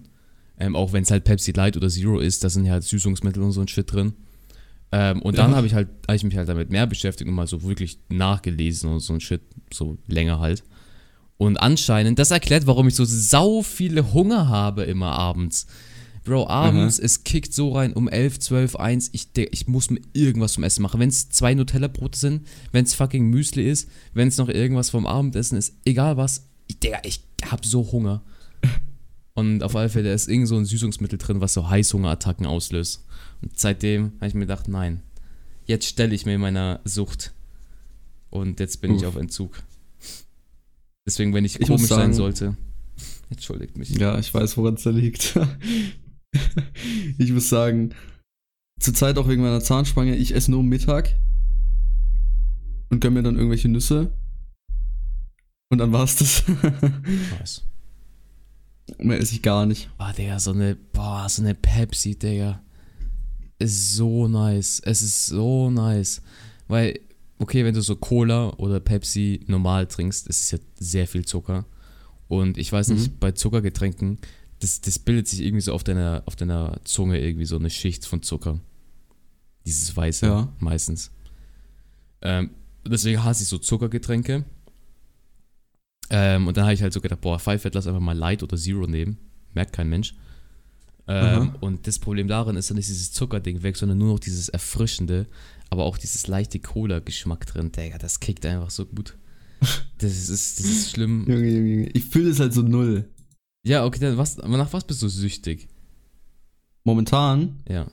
Ähm, 0.59 0.75
auch 0.75 0.91
wenn 0.91 1.03
es 1.03 1.11
halt 1.11 1.23
Pepsi 1.23 1.51
Light 1.53 1.77
oder 1.77 1.87
Zero 1.87 2.19
ist, 2.19 2.43
da 2.43 2.49
sind 2.49 2.65
ja 2.65 2.73
halt 2.73 2.83
Süßungsmittel 2.83 3.41
und 3.41 3.53
so 3.53 3.61
ein 3.61 3.67
Shit 3.69 3.91
drin. 3.91 4.11
Ähm, 4.91 5.21
und 5.21 5.37
dann 5.37 5.51
Ja. 5.51 5.57
habe 5.57 5.67
ich 5.67 5.73
halt, 5.73 5.87
habe 6.07 6.17
ich 6.17 6.23
mich 6.23 6.35
halt 6.35 6.49
damit 6.49 6.69
mehr 6.69 6.85
beschäftigt 6.85 7.29
und 7.29 7.35
mal 7.35 7.47
so 7.47 7.63
wirklich 7.63 7.99
nachgelesen 8.09 8.91
und 8.91 8.99
so 8.99 9.13
ein 9.13 9.21
Shit, 9.21 9.41
so 9.73 9.97
länger 10.07 10.39
halt. 10.39 10.63
Und 11.37 11.55
anscheinend, 11.57 12.19
das 12.19 12.31
erklärt, 12.31 12.67
warum 12.67 12.89
ich 12.89 12.95
so 12.95 13.05
sau 13.05 13.61
viele 13.61 14.11
Hunger 14.13 14.49
habe 14.49 14.83
immer 14.83 15.11
abends. 15.13 15.67
Bro, 16.29 16.47
abends, 16.47 16.99
es 16.99 17.23
kickt 17.23 17.55
so 17.55 17.71
rein 17.73 17.91
um 17.91 18.07
11, 18.07 18.37
12, 18.39 18.75
1. 18.75 19.09
Ich, 19.13 19.29
ich 19.35 19.67
muss 19.67 19.89
mir 19.89 19.99
irgendwas 20.13 20.53
zum 20.53 20.63
Essen 20.63 20.83
machen. 20.83 20.99
Wenn 20.99 21.09
es 21.09 21.29
zwei 21.29 21.55
Nutella-Brote 21.55 22.19
sind, 22.19 22.45
wenn 22.71 22.85
es 22.85 22.93
fucking 22.93 23.25
Müsli 23.31 23.67
ist, 23.67 23.89
wenn 24.13 24.27
es 24.27 24.37
noch 24.37 24.47
irgendwas 24.47 24.91
vom 24.91 25.07
Abendessen 25.07 25.57
ist, 25.57 25.73
egal 25.85 26.17
was. 26.17 26.45
Ich, 26.67 26.77
Digga, 26.77 26.99
ich 27.03 27.21
hab 27.49 27.65
so 27.65 27.91
Hunger. 27.91 28.21
Und 29.33 29.63
auf 29.63 29.75
alle 29.75 29.89
Fälle 29.89 30.13
ist 30.13 30.27
irgend 30.27 30.47
so 30.47 30.55
ein 30.57 30.65
Süßungsmittel 30.65 31.17
drin, 31.17 31.41
was 31.41 31.55
so 31.55 31.67
Heißhungerattacken 31.67 32.45
auslöst. 32.45 33.03
Und 33.41 33.57
seitdem 33.59 34.11
habe 34.17 34.27
ich 34.27 34.35
mir 34.35 34.41
gedacht, 34.41 34.67
nein, 34.67 35.01
jetzt 35.65 35.87
stelle 35.87 36.13
ich 36.13 36.27
mir 36.27 36.37
meiner 36.37 36.79
Sucht. 36.85 37.33
Und 38.29 38.59
jetzt 38.59 38.81
bin 38.81 38.93
ich 38.93 39.01
Uff. 39.01 39.07
auf 39.07 39.15
Entzug. 39.15 39.63
Deswegen, 41.07 41.33
wenn 41.33 41.43
ich, 41.43 41.59
Ich 41.59 41.65
komisch 41.65 41.87
sein 41.87 41.97
sagen- 41.99 42.13
sollte, 42.13 42.57
entschuldigt 43.31 43.77
mich. 43.79 43.89
Ja, 43.89 44.19
ich 44.19 44.31
weiß, 44.31 44.57
woran 44.57 44.75
es 44.75 44.83
da 44.83 44.91
liegt. 44.91 45.39
ich 47.17 47.31
muss 47.31 47.49
sagen, 47.49 47.93
zurzeit 48.79 49.17
auch 49.17 49.27
wegen 49.27 49.41
meiner 49.41 49.61
Zahnspange, 49.61 50.15
ich 50.15 50.33
esse 50.35 50.51
nur 50.51 50.63
Mittag 50.63 51.15
und 52.89 52.99
gönn 53.01 53.13
mir 53.13 53.23
dann 53.23 53.35
irgendwelche 53.35 53.69
Nüsse. 53.69 54.11
Und 55.71 55.77
dann 55.77 55.91
war's 55.91 56.15
das. 56.15 56.43
Nice. 57.39 57.63
Mehr 58.97 59.19
esse 59.19 59.35
ich 59.35 59.43
gar 59.43 59.67
nicht. 59.67 59.89
Boah, 59.99 60.11
Digga, 60.13 60.39
so 60.39 60.51
eine, 60.51 60.75
boah, 60.75 61.29
so 61.29 61.43
eine 61.43 61.53
Pepsi, 61.53 62.17
Digga. 62.17 62.59
Ist 63.59 63.93
so 63.93 64.27
nice. 64.27 64.81
Es 64.83 65.03
ist 65.03 65.27
so 65.27 65.69
nice. 65.69 66.23
Weil, 66.67 66.99
okay, 67.37 67.63
wenn 67.65 67.75
du 67.75 67.81
so 67.81 67.95
Cola 67.95 68.49
oder 68.57 68.79
Pepsi 68.79 69.41
normal 69.47 69.85
trinkst, 69.85 70.27
ist 70.27 70.41
es 70.41 70.51
ja 70.51 70.57
sehr 70.75 71.07
viel 71.07 71.23
Zucker. 71.23 71.65
Und 72.27 72.57
ich 72.57 72.71
weiß 72.71 72.87
nicht, 72.89 73.11
Mhm. 73.11 73.17
bei 73.19 73.31
Zuckergetränken, 73.33 74.17
das, 74.59 74.81
das 74.81 74.99
bildet 74.99 75.27
sich 75.27 75.41
irgendwie 75.41 75.61
so 75.61 75.73
auf 75.73 75.83
deiner, 75.83 76.23
auf 76.25 76.35
deiner 76.35 76.79
Zunge 76.83 77.19
irgendwie 77.19 77.45
so 77.45 77.55
eine 77.57 77.69
Schicht 77.69 78.05
von 78.05 78.21
Zucker. 78.21 78.59
Dieses 79.65 79.95
Weiße 79.95 80.25
Ja. 80.25 80.53
meistens. 80.59 81.11
Ähm, 82.21 82.51
deswegen 82.85 83.23
hasse 83.23 83.43
ich 83.43 83.49
so 83.49 83.57
Zuckergetränke. 83.57 84.43
Ähm, 86.09 86.47
und 86.47 86.57
dann 86.57 86.65
habe 86.65 86.73
ich 86.73 86.81
halt 86.81 86.93
so 86.93 87.01
gedacht, 87.01 87.21
boah, 87.21 87.39
Five 87.39 87.61
Fat, 87.61 87.75
lass 87.75 87.87
einfach 87.87 87.99
mal 87.99 88.17
Light 88.17 88.41
oder 88.43 88.57
Zero 88.57 88.87
nehmen. 88.87 89.17
Merkt 89.53 89.73
kein 89.73 89.89
Mensch. 89.89 90.15
Ähm, 91.07 91.55
und 91.59 91.87
das 91.87 91.97
Problem 91.97 92.27
darin 92.27 92.55
ist 92.55 92.69
dann 92.69 92.77
nicht 92.77 92.89
dieses 92.89 93.11
Zuckerding 93.11 93.63
weg, 93.63 93.77
sondern 93.77 93.97
nur 93.97 94.13
noch 94.13 94.19
dieses 94.19 94.47
Erfrischende, 94.49 95.25
aber 95.71 95.85
auch 95.85 95.97
dieses 95.97 96.27
leichte 96.27 96.59
Cola-Geschmack 96.59 97.47
drin. 97.47 97.71
Digga, 97.71 97.97
das 97.97 98.19
kickt 98.19 98.45
einfach 98.45 98.69
so 98.69 98.85
gut. 98.85 99.17
Das 99.97 100.29
ist, 100.29 100.59
das 100.59 100.65
ist 100.65 100.91
schlimm. 100.91 101.25
Junge, 101.27 101.49
Junge, 101.49 101.69
Junge. 101.69 101.89
Ich 101.89 102.05
fühle 102.05 102.29
das 102.29 102.39
halt 102.39 102.53
so 102.53 102.61
null. 102.61 103.09
Ja, 103.63 103.85
okay, 103.85 103.99
dann 103.99 104.17
was, 104.17 104.37
nach 104.37 104.73
was 104.73 104.83
bist 104.85 105.01
du 105.01 105.09
süchtig? 105.09 105.67
Momentan, 106.83 107.59
Ja. 107.67 107.87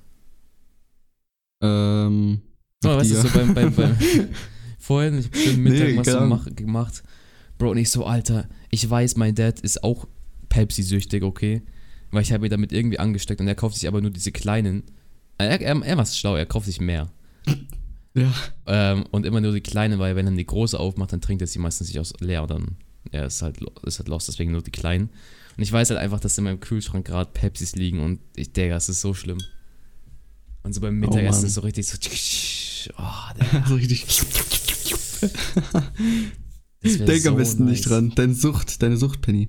ähm. 1.61 2.41
So, 2.83 2.91
nach 2.91 2.99
weißt 2.99 3.11
du, 3.11 3.21
so 3.23 3.29
beim, 3.31 3.55
beim, 3.55 3.75
beim 3.75 3.97
vorhin, 4.79 5.19
ich 5.19 5.27
hab 5.27 5.37
schön 5.37 5.63
Mittag 5.63 5.89
Nee, 5.89 5.97
was 5.97 6.29
mach, 6.29 6.47
gemacht. 6.55 7.03
Bro, 7.59 7.71
und 7.71 7.79
ich 7.79 7.91
so, 7.91 8.05
Alter, 8.05 8.49
ich 8.71 8.89
weiß, 8.89 9.17
mein 9.17 9.35
Dad 9.35 9.61
ist 9.61 9.83
auch 9.83 10.07
Pepsi-süchtig, 10.51 11.23
okay? 11.23 11.63
Weil 12.11 12.23
ich 12.23 12.33
habe 12.33 12.47
ihn 12.47 12.51
damit 12.51 12.73
irgendwie 12.73 12.99
angesteckt 12.99 13.41
und 13.41 13.49
er 13.49 13.55
kauft 13.55 13.77
sich 13.77 13.89
aber 13.89 14.01
nur 14.01 14.11
diese 14.11 14.31
kleinen. 14.31 14.85
Er, 15.39 15.61
er, 15.61 15.83
er 15.83 15.97
macht 15.97 16.15
schlau, 16.15 16.37
er 16.37 16.47
kauft 16.47 16.67
sich 16.67 16.81
mehr. 16.81 17.11
Ja. 18.19 18.33
Ähm, 18.65 19.05
und 19.11 19.27
immer 19.27 19.43
nur 19.43 19.53
die 19.53 19.61
kleinen, 19.61 19.99
weil 19.99 20.17
wenn 20.17 20.27
er 20.27 20.33
die 20.33 20.47
große 20.47 20.81
aufmacht, 20.81 21.13
dann 21.13 21.21
trinkt 21.21 21.43
er 21.43 21.47
sie 21.47 21.59
meistens 21.59 21.89
nicht 21.89 22.01
aus 22.01 22.15
leer 22.19 22.47
dann 22.47 22.79
er 23.13 23.27
ist 23.27 23.43
halt, 23.43 23.59
ist 23.85 23.99
halt 23.99 24.09
lost, 24.09 24.29
deswegen 24.29 24.53
nur 24.53 24.63
die 24.63 24.71
kleinen. 24.71 25.11
Und 25.57 25.63
ich 25.63 25.73
weiß 25.73 25.91
halt 25.91 25.99
einfach, 26.01 26.21
dass 26.21 26.37
in 26.39 26.45
meinem 26.45 26.61
Kühlschrank 26.61 27.07
gerade 27.07 27.31
Pepsis 27.33 27.75
liegen 27.77 28.01
und 28.01 28.21
ich, 28.37 28.53
Digga, 28.53 28.77
es 28.77 28.89
ist 28.89 29.01
so 29.01 29.15
schlimm. 29.15 29.39
Und 30.63 30.75
so 30.75 30.81
beim 30.81 30.99
Mittagessen 30.99 31.41
Mann. 31.43 31.47
ist 31.47 31.55
so 31.55 31.61
richtig 31.63 31.87
so. 31.89 31.97
Oh, 32.99 33.65
so 33.69 33.75
richtig. 33.77 34.05
Denk 36.83 37.23
so 37.23 37.31
am 37.31 37.37
besten 37.37 37.65
nice. 37.65 37.73
nicht 37.73 37.89
dran. 37.89 38.13
Deine 38.15 38.35
Sucht, 38.35 38.83
deine 38.83 38.97
Sucht, 38.97 39.23
Penny. 39.23 39.49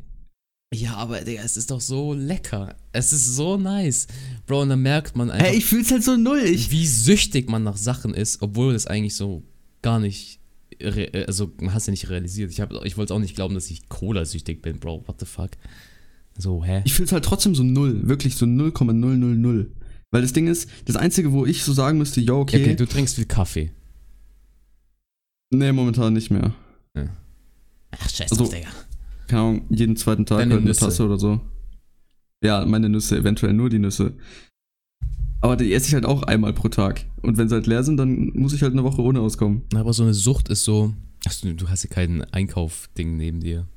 Ja, 0.74 0.96
aber 0.96 1.22
Digga, 1.22 1.44
es 1.44 1.56
ist 1.58 1.72
doch 1.72 1.80
so 1.82 2.14
lecker. 2.14 2.76
Es 2.92 3.14
ist 3.14 3.36
so 3.36 3.58
nice. 3.58 4.08
Bro, 4.46 4.64
und 4.64 4.70
dann 4.70 4.82
merkt 4.82 5.16
man 5.16 5.30
einfach, 5.32 5.48
Hey, 5.48 5.58
ich 5.58 5.66
fühl's 5.66 5.92
halt 5.92 6.04
so 6.04 6.18
null. 6.18 6.42
Ich, 6.44 6.72
wie 6.72 6.88
süchtig 6.88 7.50
man 7.50 7.64
nach 7.64 7.78
Sachen 7.78 8.14
ist, 8.14 8.42
obwohl 8.42 8.74
das 8.74 8.86
eigentlich 8.88 9.16
so 9.16 9.44
gar 9.82 10.00
nicht. 10.00 10.40
Also, 11.26 11.52
man 11.60 11.76
es 11.76 11.88
ja 11.88 11.92
nicht 11.92 12.10
realisiert. 12.10 12.52
Ich, 12.52 12.60
hab- 12.62 12.74
ich 12.86 12.98
wollte 12.98 13.14
auch 13.14 13.20
nicht 13.20 13.36
glauben, 13.36 13.56
dass 13.56 13.72
ich 13.72 13.88
Cola-süchtig 13.90 14.62
bin, 14.62 14.80
Bro. 14.80 15.08
What 15.08 15.20
the 15.20 15.26
fuck? 15.26 15.52
So, 16.38 16.64
hä? 16.64 16.82
ich 16.86 16.94
fühl's 16.94 17.12
halt 17.12 17.26
trotzdem 17.26 17.56
so 17.56 17.64
null. 17.64 18.08
Wirklich 18.08 18.36
so 18.36 18.46
0,000. 18.46 19.68
Weil 20.12 20.22
das 20.22 20.34
Ding 20.34 20.48
ist, 20.48 20.70
das 20.86 20.96
Einzige, 20.96 21.32
wo 21.32 21.46
ich 21.46 21.64
so 21.64 21.74
sagen 21.74 21.98
müsste, 21.98 22.22
ja, 22.22 22.34
okay. 22.34 22.62
Okay, 22.62 22.76
du 22.76 22.86
trinkst 22.86 23.16
viel 23.16 23.26
Kaffee. 23.26 23.72
nee, 25.52 25.72
momentan 25.72 26.14
nicht 26.14 26.32
mehr. 26.32 26.54
Ach, 27.92 28.10
scheiß 28.10 28.32
Also, 28.32 28.46
Digga. 28.46 28.68
Keine 29.28 29.42
Ahnung, 29.42 29.66
jeden 29.70 29.98
zweiten 29.98 30.26
Tag 30.26 30.40
Deine 30.40 30.54
halt 30.54 30.62
eine 30.62 30.70
Nüsse. 30.70 30.86
Tasse 30.86 31.06
oder 31.06 31.18
so. 31.18 31.42
Ja, 32.44 32.66
meine 32.66 32.90
Nüsse, 32.90 33.18
eventuell 33.18 33.54
nur 33.54 33.70
die 33.70 33.80
Nüsse. 33.80 34.14
Aber 35.42 35.56
die 35.56 35.74
esse 35.74 35.88
ich 35.88 35.94
halt 35.94 36.06
auch 36.06 36.24
einmal 36.24 36.54
pro 36.54 36.70
Tag. 36.70 37.06
Und 37.22 37.38
wenn 37.38 37.50
sie 37.50 37.56
halt 37.56 37.68
leer 37.68 37.84
sind, 37.84 37.98
dann 37.98 38.32
muss 38.34 38.54
ich 38.54 38.62
halt 38.62 38.74
eine 38.74 38.84
Woche 38.84 39.02
ohne 39.02 39.20
auskommen. 39.22 39.64
Aber 39.76 39.94
so 39.94 40.04
eine 40.04 40.14
Sucht 40.14 40.50
ist 40.50 40.64
so. 40.64 40.94
Ach, 41.28 41.34
du, 41.42 41.54
du 41.54 41.70
hast 41.70 41.84
ja 41.84 41.90
kein 41.90 42.24
Einkaufding 42.24 43.18
neben 43.18 43.40
dir. 43.40 43.68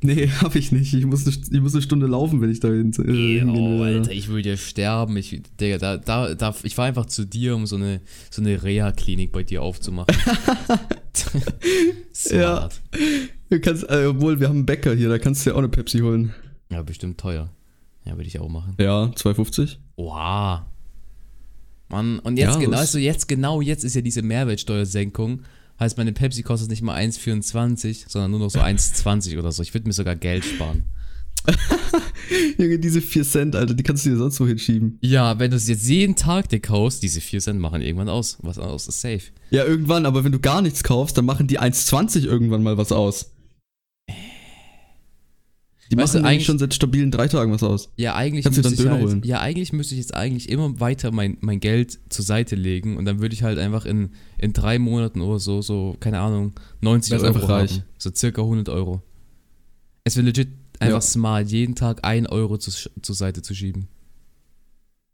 Nee, 0.00 0.28
hab 0.40 0.54
ich 0.54 0.70
nicht. 0.72 0.94
Ich 0.94 1.04
muss 1.06 1.26
eine, 1.26 1.36
ich 1.50 1.60
muss 1.60 1.74
eine 1.74 1.82
Stunde 1.82 2.06
laufen, 2.06 2.40
wenn 2.40 2.50
ich 2.50 2.60
da 2.60 2.68
hin, 2.68 2.92
äh, 2.98 3.44
Oh. 3.44 3.82
Alter, 3.82 4.12
ich 4.12 4.28
will 4.28 4.42
dir 4.42 4.56
sterben. 4.56 5.16
Ich, 5.16 5.42
Digga, 5.60 5.78
da, 5.78 5.96
da, 5.96 6.34
da, 6.34 6.54
ich 6.62 6.78
war 6.78 6.86
einfach 6.86 7.06
zu 7.06 7.24
dir, 7.24 7.56
um 7.56 7.66
so 7.66 7.76
eine, 7.76 8.00
so 8.30 8.40
eine 8.40 8.62
Reha-Klinik 8.62 9.32
bei 9.32 9.42
dir 9.42 9.62
aufzumachen. 9.62 10.14
Smart. 12.14 12.80
Du 13.50 13.60
kannst, 13.60 13.90
äh, 13.90 14.06
obwohl, 14.06 14.40
wir 14.40 14.48
haben 14.48 14.58
einen 14.58 14.66
Bäcker 14.66 14.94
hier, 14.94 15.08
da 15.08 15.18
kannst 15.18 15.44
du 15.44 15.50
ja 15.50 15.54
auch 15.54 15.60
eine 15.60 15.68
Pepsi 15.68 15.98
holen. 15.98 16.34
Ja. 16.70 16.82
bestimmt 16.82 17.18
teuer. 17.18 17.50
Ja, 18.04 18.16
würde 18.16 18.28
ich 18.28 18.38
auch 18.38 18.48
machen. 18.48 18.74
Ja, 18.78 19.04
2,50. 19.04 19.76
Wow. 19.96 20.60
Mann, 21.88 22.18
und 22.20 22.38
jetzt 22.38 22.54
Ja, 22.54 22.60
genau, 22.60 22.76
also 22.76 22.98
jetzt 22.98 23.28
genau 23.28 23.60
jetzt 23.60 23.84
ist 23.84 23.94
ja 23.94 24.02
diese 24.02 24.22
Mehrwertsteuersenkung. 24.22 25.42
Heißt, 25.80 25.96
meine 25.96 26.12
Pepsi 26.12 26.42
kostet 26.42 26.70
nicht 26.70 26.82
mal 26.82 26.98
1,24, 26.98 28.04
sondern 28.08 28.32
nur 28.32 28.40
noch 28.40 28.50
so 28.50 28.60
1,20 28.60 29.38
oder 29.38 29.52
so. 29.52 29.62
Ich 29.62 29.74
würde 29.74 29.86
mir 29.86 29.92
sogar 29.92 30.16
Geld 30.16 30.44
sparen. 30.44 30.84
Junge, 32.58 32.78
diese 32.78 33.00
4 33.00 33.24
Cent, 33.24 33.56
Alter, 33.56 33.74
die 33.74 33.82
kannst 33.82 34.04
du 34.04 34.10
dir 34.10 34.16
sonst 34.16 34.40
wo 34.40 34.46
hinschieben. 34.46 34.98
Ja, 35.00 35.38
wenn 35.38 35.50
du 35.50 35.56
es 35.56 35.68
jetzt 35.68 35.88
jeden 35.88 36.16
Tag 36.16 36.48
dir 36.48 36.60
kaufst, 36.60 37.02
diese 37.02 37.20
4 37.20 37.40
Cent 37.40 37.60
machen 37.60 37.80
irgendwann 37.80 38.08
aus. 38.08 38.38
Was 38.42 38.58
aus 38.58 38.88
ist 38.88 39.00
safe. 39.00 39.22
Ja, 39.50 39.64
irgendwann, 39.64 40.04
aber 40.04 40.24
wenn 40.24 40.32
du 40.32 40.40
gar 40.40 40.62
nichts 40.62 40.82
kaufst, 40.82 41.16
dann 41.16 41.24
machen 41.24 41.46
die 41.46 41.60
1,20 41.60 42.24
irgendwann 42.24 42.62
mal 42.62 42.76
was 42.76 42.92
aus. 42.92 43.30
Die 45.90 45.96
Weißt 45.96 46.14
du, 46.14 46.18
machen 46.18 46.26
eigentlich 46.26 46.34
eigentlich- 46.40 46.46
schon 46.46 46.58
seit 46.58 46.74
stabilen 46.74 47.10
drei 47.10 47.28
Tagen 47.28 47.50
was 47.50 47.62
aus. 47.62 47.90
Ja, 47.96 48.14
eigentlich 48.14 48.44
Kannst 48.44 48.58
du 48.58 48.62
müsste 48.62 48.68
dann 48.68 48.72
ich 48.74 48.78
Döner 48.78 48.94
halt, 49.02 49.20
holen? 49.20 49.22
Ja, 49.24 49.40
eigentlich 49.40 49.72
müsste 49.72 49.94
ich 49.94 50.00
jetzt 50.00 50.14
eigentlich 50.14 50.48
immer 50.50 50.78
weiter 50.80 51.10
mein, 51.12 51.38
mein 51.40 51.60
Geld 51.60 51.98
zur 52.10 52.24
Seite 52.24 52.56
legen 52.56 52.96
und 52.98 53.06
dann 53.06 53.20
würde 53.20 53.34
ich 53.34 53.42
halt 53.42 53.58
einfach 53.58 53.86
in, 53.86 54.10
in 54.36 54.52
drei 54.52 54.78
Monaten 54.78 55.22
oder 55.22 55.38
so, 55.38 55.62
so, 55.62 55.96
keine 56.00 56.20
Ahnung, 56.20 56.52
90 56.82 57.12
Wär's 57.12 57.22
Euro 57.22 57.34
einfach 57.34 57.48
reich. 57.48 57.72
haben. 57.72 57.82
So 57.96 58.10
circa 58.14 58.42
100 58.42 58.68
Euro. 58.68 59.02
Es 60.04 60.16
wäre 60.16 60.26
legit 60.26 60.48
einfach 60.78 60.96
Ja. 60.96 61.00
smart, 61.00 61.48
jeden 61.50 61.74
Tag 61.74 62.04
1 62.04 62.28
Euro 62.28 62.58
zu, 62.58 62.70
zur 62.70 63.14
Seite 63.14 63.40
zu 63.42 63.54
schieben. 63.54 63.88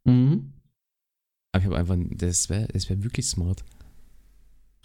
Mhm. 0.04 0.52
Aber 1.52 1.60
ich 1.62 1.66
habe 1.66 1.76
einfach, 1.78 1.96
das 2.18 2.48
wäre 2.50 2.66
das 2.72 2.88
wär 2.90 3.02
wirklich 3.04 3.26
smart. 3.26 3.62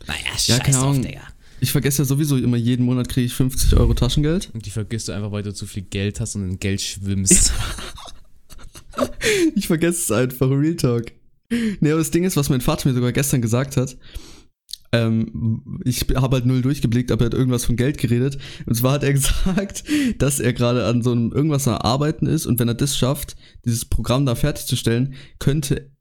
Naja, 0.07 0.19
Ja, 0.31 0.37
scheiß 0.37 0.59
keine 0.59 0.77
drauf, 0.77 0.83
Ahnung. 0.91 1.01
Digga. 1.01 1.21
Ich 1.61 1.71
vergesse 1.71 2.01
ja 2.01 2.05
sowieso 2.05 2.37
immer, 2.37 2.57
jeden 2.57 2.85
Monat 2.85 3.09
kriege 3.09 3.25
ich 3.25 3.33
50 3.33 3.75
Euro 3.77 3.93
Taschengeld. 3.93 4.49
Und 4.53 4.65
die 4.65 4.69
vergisst 4.69 5.07
du 5.07 5.11
einfach, 5.11 5.31
weil 5.31 5.43
du 5.43 5.53
zu 5.53 5.65
viel 5.65 5.83
Geld 5.83 6.19
hast 6.19 6.35
und 6.35 6.49
in 6.49 6.59
Geld 6.59 6.81
schwimmst. 6.81 7.53
Ich 9.55 9.67
vergesse 9.67 10.01
es 10.01 10.11
einfach, 10.11 10.49
Real 10.49 10.75
Talk. 10.75 11.11
Nee, 11.49 11.91
aber 11.91 11.99
das 11.99 12.11
Ding 12.11 12.23
ist, 12.23 12.37
was 12.37 12.49
mein 12.49 12.61
Vater 12.61 12.87
mir 12.87 12.95
sogar 12.95 13.11
gestern 13.11 13.41
gesagt 13.41 13.77
hat, 13.77 13.97
ähm, 14.91 15.81
ich 15.83 16.05
habe 16.15 16.37
halt 16.37 16.45
null 16.45 16.61
durchgeblickt, 16.61 17.11
aber 17.11 17.23
er 17.23 17.25
hat 17.27 17.33
irgendwas 17.33 17.65
von 17.65 17.75
Geld 17.75 17.97
geredet. 17.97 18.37
Und 18.65 18.75
zwar 18.75 18.93
hat 18.93 19.03
er 19.03 19.13
gesagt, 19.13 19.83
dass 20.17 20.39
er 20.39 20.53
gerade 20.53 20.85
an 20.85 21.01
so 21.01 21.11
einem 21.11 21.31
irgendwas 21.31 21.67
am 21.67 21.75
Arbeiten 21.75 22.25
ist 22.25 22.45
und 22.45 22.59
wenn 22.59 22.67
er 22.67 22.73
das 22.73 22.97
schafft, 22.97 23.35
dieses 23.65 23.85
Programm 23.85 24.25
da 24.25 24.35
fertigzustellen, 24.35 25.13
könnte 25.39 25.91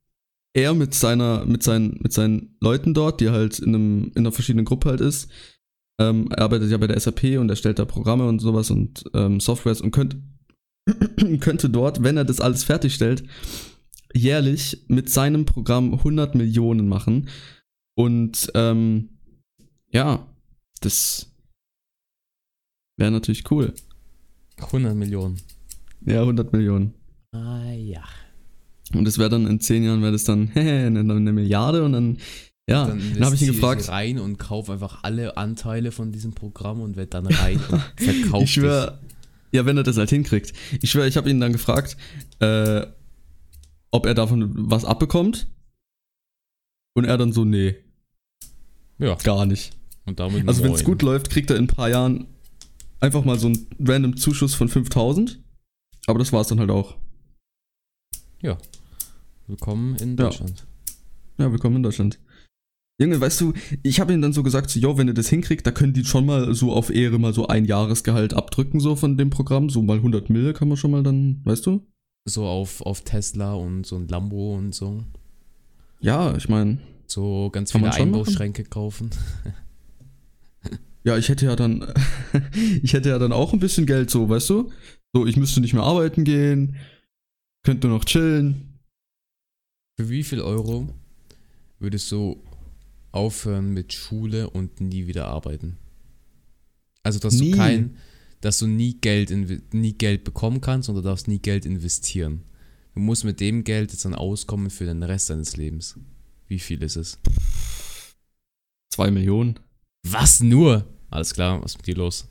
er 0.58 0.74
mit 0.74 0.94
seiner, 0.94 1.44
mit 1.46 1.62
seinen, 1.62 1.98
mit 2.02 2.12
seinen 2.12 2.56
Leuten 2.60 2.94
dort, 2.94 3.20
die 3.20 3.30
halt 3.30 3.58
in 3.58 3.74
einem, 3.74 4.12
in 4.14 4.18
einer 4.18 4.32
verschiedenen 4.32 4.64
Gruppe 4.64 4.90
halt 4.90 5.00
ist, 5.00 5.30
ähm, 6.00 6.28
er 6.30 6.42
arbeitet 6.42 6.70
ja 6.70 6.76
bei 6.78 6.86
der 6.86 6.98
SAP 6.98 7.38
und 7.38 7.48
erstellt 7.48 7.78
da 7.78 7.84
Programme 7.84 8.26
und 8.28 8.38
sowas 8.38 8.70
und 8.70 9.04
ähm, 9.14 9.40
Softwares 9.40 9.80
und 9.80 9.90
könnte, 9.90 10.22
könnte 11.40 11.70
dort, 11.70 12.02
wenn 12.02 12.16
er 12.16 12.24
das 12.24 12.40
alles 12.40 12.64
fertigstellt, 12.64 13.24
jährlich 14.14 14.84
mit 14.88 15.10
seinem 15.10 15.44
Programm 15.44 15.94
100 15.94 16.34
Millionen 16.34 16.88
machen. 16.88 17.28
Und 17.96 18.50
ähm, 18.54 19.18
ja, 19.90 20.26
das 20.80 21.34
wäre 22.96 23.10
natürlich 23.10 23.50
cool. 23.50 23.74
100 24.56 24.94
Millionen. 24.94 25.40
Ja, 26.06 26.20
100 26.20 26.52
Millionen. 26.52 26.94
Ah 27.32 27.72
ja. 27.72 28.04
Und 28.94 29.04
das 29.04 29.18
wäre 29.18 29.28
dann 29.28 29.46
in 29.46 29.60
10 29.60 29.84
Jahren, 29.84 30.02
wäre 30.02 30.12
das 30.12 30.24
dann 30.24 30.50
eine, 30.54 31.00
eine 31.00 31.32
Milliarde 31.32 31.84
und 31.84 31.92
dann, 31.92 32.18
ja, 32.68 32.86
dann, 32.86 33.00
Dann, 33.14 33.24
habe 33.24 33.34
ich 33.34 33.42
ihn 33.42 33.48
gefragt. 33.48 33.88
rein 33.88 34.18
und 34.18 34.38
kaufe 34.38 34.72
einfach 34.72 35.02
alle 35.02 35.36
Anteile 35.36 35.90
von 35.92 36.12
diesem 36.12 36.32
Programm 36.34 36.80
und 36.80 36.96
werde 36.96 37.10
dann 37.10 37.26
rein 37.26 37.60
und 37.70 37.80
verkaufe 37.96 38.44
ich 38.44 38.52
schwöre, 38.52 38.98
ja, 39.52 39.64
wenn 39.66 39.76
er 39.76 39.82
das 39.82 39.96
halt 39.96 40.10
hinkriegt. 40.10 40.52
Ich 40.82 40.90
schwöre, 40.90 41.08
ich 41.08 41.16
habe 41.16 41.30
ihn 41.30 41.40
dann 41.40 41.52
gefragt, 41.52 41.96
äh, 42.40 42.86
ob 43.90 44.04
er 44.06 44.14
davon 44.14 44.52
was 44.54 44.84
abbekommt. 44.84 45.46
Und 46.94 47.04
er 47.04 47.16
dann 47.16 47.32
so, 47.32 47.44
nee, 47.44 47.76
Ja, 48.98 49.14
gar 49.16 49.46
nicht. 49.46 49.72
und 50.04 50.18
damit 50.18 50.48
Also 50.48 50.64
wenn 50.64 50.72
es 50.72 50.82
gut 50.84 51.00
läuft, 51.02 51.30
kriegt 51.30 51.48
er 51.50 51.56
in 51.56 51.64
ein 51.64 51.68
paar 51.68 51.88
Jahren 51.88 52.26
einfach 53.00 53.24
mal 53.24 53.38
so 53.38 53.46
einen 53.46 53.66
random 53.80 54.16
Zuschuss 54.16 54.54
von 54.54 54.68
5000. 54.68 55.38
Aber 56.06 56.18
das 56.18 56.32
war's 56.32 56.48
dann 56.48 56.58
halt 56.58 56.70
auch. 56.70 56.96
Willkommen 59.46 59.96
in 59.96 60.10
Ja. 60.10 60.24
Deutschland. 60.24 60.66
Ja, 61.38 61.50
willkommen 61.50 61.76
in 61.76 61.82
Deutschland. 61.82 62.18
Junge, 63.00 63.20
weißt 63.20 63.40
du, 63.40 63.52
ich 63.82 64.00
habe 64.00 64.12
ihnen 64.12 64.22
dann 64.22 64.32
so 64.32 64.42
gesagt, 64.42 64.70
so, 64.70 64.78
yo, 64.80 64.98
wenn 64.98 65.06
ihr 65.08 65.14
das 65.14 65.28
hinkriegt, 65.28 65.66
da 65.66 65.70
können 65.70 65.92
die 65.92 66.04
schon 66.04 66.26
mal 66.26 66.52
so 66.54 66.72
auf 66.72 66.90
Ehre 66.90 67.18
mal 67.18 67.32
so 67.32 67.46
ein 67.46 67.64
Jahresgehalt 67.64 68.34
abdrücken, 68.34 68.80
so 68.80 68.96
von 68.96 69.16
dem 69.16 69.30
Programm. 69.30 69.70
So 69.70 69.82
mal 69.82 69.96
100 69.98 70.30
Mille 70.30 70.52
kann 70.52 70.68
man 70.68 70.76
schon 70.76 70.90
mal 70.90 71.02
dann, 71.02 71.40
weißt 71.44 71.66
du? 71.66 71.86
So 72.26 72.44
auf, 72.46 72.80
auf 72.82 73.02
Tesla 73.02 73.54
und 73.54 73.86
so 73.86 73.96
ein 73.96 74.08
Lambo 74.08 74.56
und 74.56 74.74
so. 74.74 75.04
Ja, 76.00 76.36
ich 76.36 76.48
meine, 76.48 76.78
So 77.06 77.50
ganz 77.50 77.72
viele 77.72 77.84
schon 77.84 77.90
machen. 77.90 78.02
Einbauschränke 78.02 78.64
kaufen. 78.64 79.10
ja, 81.04 81.16
ich 81.16 81.28
hätte 81.28 81.46
ja 81.46 81.56
dann, 81.56 81.86
ich 82.82 82.92
hätte 82.92 83.08
ja 83.08 83.18
dann 83.18 83.32
auch 83.32 83.52
ein 83.52 83.60
bisschen 83.60 83.86
Geld, 83.86 84.10
so, 84.10 84.28
weißt 84.28 84.50
du? 84.50 84.70
So, 85.12 85.26
ich 85.26 85.36
müsste 85.36 85.60
nicht 85.60 85.72
mehr 85.74 85.84
arbeiten 85.84 86.24
gehen, 86.24 86.76
könnte 87.68 87.86
nur 87.86 87.98
noch 87.98 88.06
chillen. 88.06 88.78
Für 90.00 90.08
wie 90.08 90.24
viel 90.24 90.40
Euro 90.40 90.88
würdest 91.78 92.10
du 92.10 92.42
aufhören 93.12 93.74
mit 93.74 93.92
Schule 93.92 94.48
und 94.48 94.80
nie 94.80 95.06
wieder 95.06 95.26
arbeiten? 95.26 95.76
Also, 97.02 97.18
dass 97.18 97.34
Nie. 97.34 97.50
du 97.50 97.56
kein, 97.58 97.96
dass 98.40 98.58
du 98.60 98.66
nie 98.66 98.94
Geld, 98.94 99.30
nie 99.74 99.92
Geld 99.92 100.24
bekommen 100.24 100.62
kannst 100.62 100.88
und 100.88 100.94
du 100.94 101.02
darfst 101.02 101.28
nie 101.28 101.40
Geld 101.40 101.66
investieren. 101.66 102.42
Du 102.94 103.00
musst 103.00 103.24
mit 103.24 103.38
dem 103.38 103.64
Geld 103.64 103.92
jetzt 103.92 104.06
dann 104.06 104.14
auskommen 104.14 104.70
für 104.70 104.86
den 104.86 105.02
Rest 105.02 105.28
deines 105.28 105.58
Lebens. 105.58 105.98
Wie 106.46 106.60
viel 106.60 106.82
ist 106.82 106.96
es? 106.96 107.18
Zwei 108.88 109.10
Millionen. 109.10 109.60
Was 110.04 110.40
nur? 110.40 110.86
Alles 111.10 111.34
klar, 111.34 111.62
was 111.62 111.72
ist 111.72 111.78
mit 111.80 111.86
dir 111.88 111.96
los? 111.96 112.28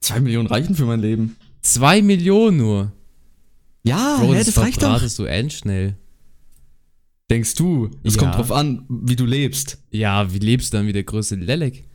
Zwei 0.00 0.18
Millionen 0.18 0.48
reichen 0.48 0.74
für 0.74 0.86
mein 0.86 1.00
Leben. 1.00 1.36
Zwei 1.60 2.02
Millionen 2.02 2.56
nur. 2.56 2.92
Ja, 3.84 4.18
Bro, 4.20 4.34
das, 4.34 4.46
das 4.46 4.58
reicht 4.58 4.82
doch. 4.82 5.00
du 5.16 5.24
endschnell. 5.24 5.96
Denkst 7.30 7.54
du? 7.54 7.90
Es 8.04 8.14
Ja. 8.14 8.20
kommt 8.20 8.34
drauf 8.36 8.52
an, 8.52 8.84
wie 8.88 9.16
du 9.16 9.24
lebst. 9.24 9.78
Ja, 9.90 10.32
wie 10.32 10.38
lebst 10.38 10.72
du 10.72 10.76
dann 10.78 10.86
wie 10.86 10.92
der 10.92 11.02
größte 11.04 11.34
Lelek? 11.36 11.88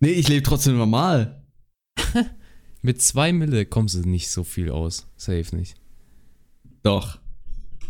Nee, 0.00 0.10
ich 0.10 0.28
lebe 0.28 0.42
trotzdem 0.42 0.76
normal. 0.76 1.42
Mit 2.82 3.02
zwei 3.02 3.32
Mille 3.32 3.66
kommst 3.66 3.94
du 3.94 4.00
nicht 4.08 4.30
so 4.30 4.44
viel 4.44 4.70
aus. 4.70 5.06
Safe 5.16 5.54
nicht. 5.56 5.74
Doch. 6.82 7.18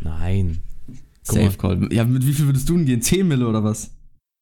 Nein. 0.00 0.59
Guck 1.26 1.37
Safe 1.38 1.57
Call. 1.59 1.92
Ja, 1.92 2.05
mit 2.05 2.26
wie 2.26 2.33
viel 2.33 2.46
würdest 2.46 2.68
du 2.68 2.76
denn 2.76 2.87
gehen? 2.87 3.02
10 3.02 3.26
Mille 3.26 3.46
oder 3.48 3.62
was? 3.64 3.90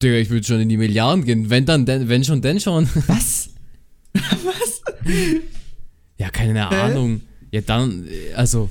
Digga, 0.03 0.17
ich 0.17 0.31
würde 0.31 0.47
schon 0.47 0.61
in 0.61 0.69
die 0.69 0.77
Milliarden 0.77 1.25
gehen. 1.25 1.49
Wenn 1.51 1.65
dann, 1.67 1.87
denn, 1.87 2.09
wenn 2.09 2.25
schon, 2.25 2.43
denn 2.43 2.61
schon. 2.61 2.89
Was? 3.07 3.51
was? 4.13 4.83
Ja, 6.19 6.31
keine 6.31 6.69
Ahnung. 6.69 7.23
Ja, 7.55 7.61
dann, 7.61 8.09
also, 8.35 8.69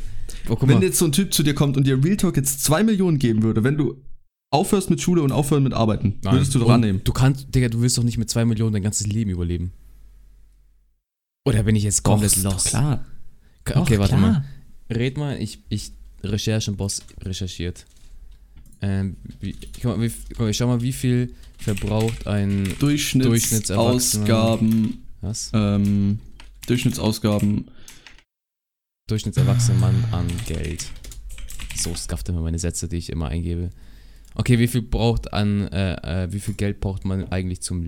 oh, 0.50 0.58
Wenn 0.60 0.82
jetzt 0.82 1.00
so 1.00 1.06
ein 1.06 1.14
Typ 1.14 1.34
zu 1.34 1.42
dir 1.44 1.56
kommt 1.56 1.78
und 1.78 1.88
dir 1.88 2.04
Real 2.04 2.18
Talk 2.18 2.36
jetzt 2.36 2.62
2 2.66 2.84
Millionen 2.84 3.18
geben 3.18 3.42
würde, 3.42 3.64
wenn 3.64 3.78
du 3.78 3.96
aufhörst 4.52 4.90
mit 4.90 5.00
Schule 5.00 5.22
und 5.22 5.32
aufhören 5.32 5.64
mit 5.64 5.72
Arbeiten, 5.74 6.16
Nein. 6.22 6.34
würdest 6.34 6.54
du 6.54 6.60
doch 6.60 6.66
Und 6.68 6.74
annehmen. 6.74 7.00
Du 7.06 7.14
kannst, 7.14 7.56
Digga, 7.56 7.70
du 7.70 7.80
willst 7.80 7.98
doch 7.98 8.04
nicht 8.04 8.18
mit 8.18 8.30
zwei 8.30 8.44
Millionen 8.44 8.74
dein 8.74 8.84
ganzes 8.84 9.08
Leben 9.08 9.32
überleben. 9.32 9.72
Oder 11.46 11.64
bin 11.64 11.78
ich 11.78 11.84
jetzt 11.84 12.04
komplett 12.04 12.36
doch 12.44 12.52
lost? 12.56 12.68
klar. 12.68 13.06
Ka- 13.64 13.76
Doch, 13.76 13.84
Okay, 13.84 14.00
warte 14.00 14.18
klar. 14.18 14.44
mal. 14.90 14.90
Red 14.90 15.18
mal, 15.18 15.42
ich, 15.42 15.60
ich 15.70 15.94
Recherchenboss 16.22 17.04
recherchiert. 17.22 17.86
Ähm, 18.82 19.16
wie, 19.40 19.56
guck, 19.82 19.98
mal, 19.98 20.12
ich 20.50 20.58
schau 20.58 20.68
mal, 20.68 20.82
wie 20.82 20.92
viel 20.92 21.34
verbraucht 21.58 22.28
ein. 22.28 22.68
Durchschnittsausgaben, 22.80 25.02
Was? 25.22 25.52
ähm, 25.54 26.20
Durchschnittsausgaben. 26.68 27.70
Durchschnittserwachsener 29.10 29.80
Mann 29.80 30.04
an 30.12 30.28
Geld. 30.48 30.86
So 31.76 31.94
skafft 31.96 32.30
immer 32.30 32.42
meine 32.42 32.60
Sätze, 32.60 32.88
die 32.88 32.98
ich 32.98 33.10
immer 33.10 33.28
eingebe. 33.28 33.70
Okay, 34.36 34.60
wie 34.60 34.68
viel 34.68 34.82
braucht 34.82 35.34
an, 35.34 35.68
äh, 35.68 36.24
äh, 36.24 36.32
wie 36.32 36.40
viel 36.40 36.54
Geld 36.54 36.80
braucht 36.80 37.04
man 37.06 37.26
eigentlich 37.30 37.62
zum 37.62 37.84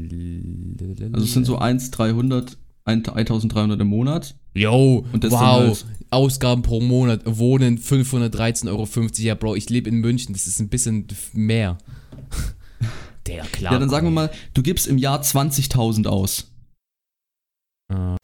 Also 1.14 1.24
es 1.24 1.34
sind 1.34 1.46
so 1.46 1.58
1, 1.58 1.92
300, 1.92 2.58
1300 2.84 3.80
im 3.80 3.88
Monat. 3.88 4.36
Yo, 4.54 5.06
Und 5.12 5.24
das 5.24 5.32
dann 5.32 5.40
wow, 5.40 5.60
halt- 5.62 5.86
Ausgaben 6.12 6.62
pro 6.62 6.82
Monat, 6.82 7.22
Wohnen 7.26 7.78
513,50 7.80 8.68
Euro. 8.68 8.88
Ja, 9.18 9.36
Bro, 9.36 9.56
ich 9.56 9.70
lebe 9.70 9.90
in 9.90 9.96
München, 10.02 10.34
das 10.34 10.48
ist 10.48 10.60
ein 10.60 10.70
bisschen 10.70 11.08
mehr. 11.34 11.78
Der, 13.26 13.44
klar. 13.46 13.74
Ja, 13.74 13.80
dann 13.80 13.90
sagen 13.90 14.06
wir 14.06 14.12
mal, 14.12 14.32
du 14.54 14.62
gibst 14.62 14.86
im 14.86 14.98
Jahr 15.00 15.22
20.000 15.22 16.06
aus. 16.06 16.52
Äh, 17.92 18.18